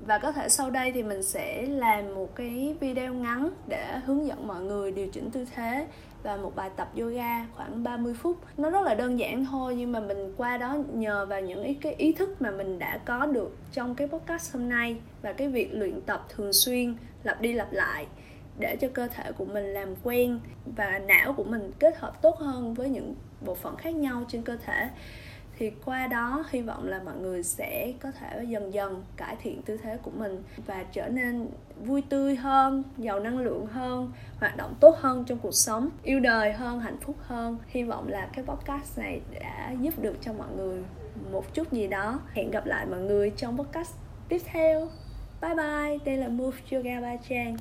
và 0.09 0.17
có 0.17 0.31
thể 0.31 0.49
sau 0.49 0.69
đây 0.69 0.91
thì 0.91 1.03
mình 1.03 1.23
sẽ 1.23 1.65
làm 1.65 2.15
một 2.15 2.35
cái 2.35 2.75
video 2.79 3.13
ngắn 3.13 3.49
để 3.67 3.99
hướng 4.05 4.27
dẫn 4.27 4.47
mọi 4.47 4.61
người 4.61 4.91
điều 4.91 5.07
chỉnh 5.07 5.31
tư 5.31 5.45
thế 5.55 5.87
và 6.23 6.37
một 6.37 6.55
bài 6.55 6.69
tập 6.75 6.91
yoga 6.99 7.45
khoảng 7.55 7.83
30 7.83 8.13
phút. 8.13 8.37
Nó 8.57 8.69
rất 8.69 8.81
là 8.81 8.95
đơn 8.95 9.19
giản 9.19 9.45
thôi 9.45 9.75
nhưng 9.75 9.91
mà 9.91 9.99
mình 9.99 10.33
qua 10.37 10.57
đó 10.57 10.77
nhờ 10.93 11.25
vào 11.25 11.41
những 11.41 11.63
ý, 11.63 11.73
cái 11.73 11.93
ý 11.93 12.13
thức 12.13 12.41
mà 12.41 12.51
mình 12.51 12.79
đã 12.79 12.99
có 13.05 13.25
được 13.25 13.57
trong 13.73 13.95
cái 13.95 14.07
podcast 14.07 14.53
hôm 14.53 14.69
nay 14.69 14.97
và 15.21 15.33
cái 15.33 15.47
việc 15.47 15.69
luyện 15.73 16.01
tập 16.01 16.25
thường 16.29 16.53
xuyên 16.53 16.95
lặp 17.23 17.41
đi 17.41 17.53
lặp 17.53 17.73
lại 17.73 18.07
để 18.59 18.77
cho 18.81 18.87
cơ 18.93 19.07
thể 19.07 19.31
của 19.31 19.45
mình 19.45 19.65
làm 19.65 19.95
quen 20.03 20.39
và 20.65 20.99
não 20.99 21.33
của 21.33 21.43
mình 21.43 21.71
kết 21.79 21.97
hợp 21.97 22.21
tốt 22.21 22.37
hơn 22.39 22.73
với 22.73 22.89
những 22.89 23.15
bộ 23.45 23.55
phận 23.55 23.75
khác 23.77 23.95
nhau 23.95 24.23
trên 24.27 24.41
cơ 24.41 24.57
thể 24.65 24.89
thì 25.59 25.71
qua 25.85 26.07
đó, 26.07 26.45
hy 26.49 26.61
vọng 26.61 26.87
là 26.87 27.01
mọi 27.05 27.15
người 27.17 27.43
sẽ 27.43 27.93
có 27.99 28.11
thể 28.11 28.43
dần 28.43 28.73
dần 28.73 29.03
cải 29.17 29.35
thiện 29.41 29.61
tư 29.61 29.77
thế 29.77 29.97
của 30.03 30.11
mình 30.11 30.43
và 30.65 30.83
trở 30.91 31.07
nên 31.07 31.47
vui 31.85 32.03
tươi 32.09 32.35
hơn, 32.35 32.83
giàu 32.97 33.19
năng 33.19 33.39
lượng 33.39 33.65
hơn, 33.65 34.11
hoạt 34.39 34.57
động 34.57 34.75
tốt 34.79 34.95
hơn 34.99 35.23
trong 35.27 35.39
cuộc 35.39 35.53
sống, 35.53 35.89
yêu 36.03 36.19
đời 36.19 36.53
hơn, 36.53 36.79
hạnh 36.79 36.97
phúc 37.01 37.15
hơn. 37.21 37.57
Hy 37.67 37.83
vọng 37.83 38.07
là 38.07 38.29
cái 38.33 38.45
podcast 38.45 38.97
này 38.97 39.21
đã 39.39 39.71
giúp 39.81 39.93
được 40.01 40.15
cho 40.21 40.33
mọi 40.33 40.47
người 40.57 40.83
một 41.31 41.53
chút 41.53 41.71
gì 41.71 41.87
đó. 41.87 42.19
Hẹn 42.33 42.51
gặp 42.51 42.65
lại 42.65 42.85
mọi 42.85 42.99
người 42.99 43.31
trong 43.37 43.57
podcast 43.57 43.93
tiếp 44.29 44.41
theo. 44.45 44.87
Bye 45.41 45.55
bye. 45.55 45.97
Đây 46.05 46.17
là 46.17 46.27
move 46.27 46.57
yoga 46.71 47.01
ba 47.01 47.15
trang 47.29 47.57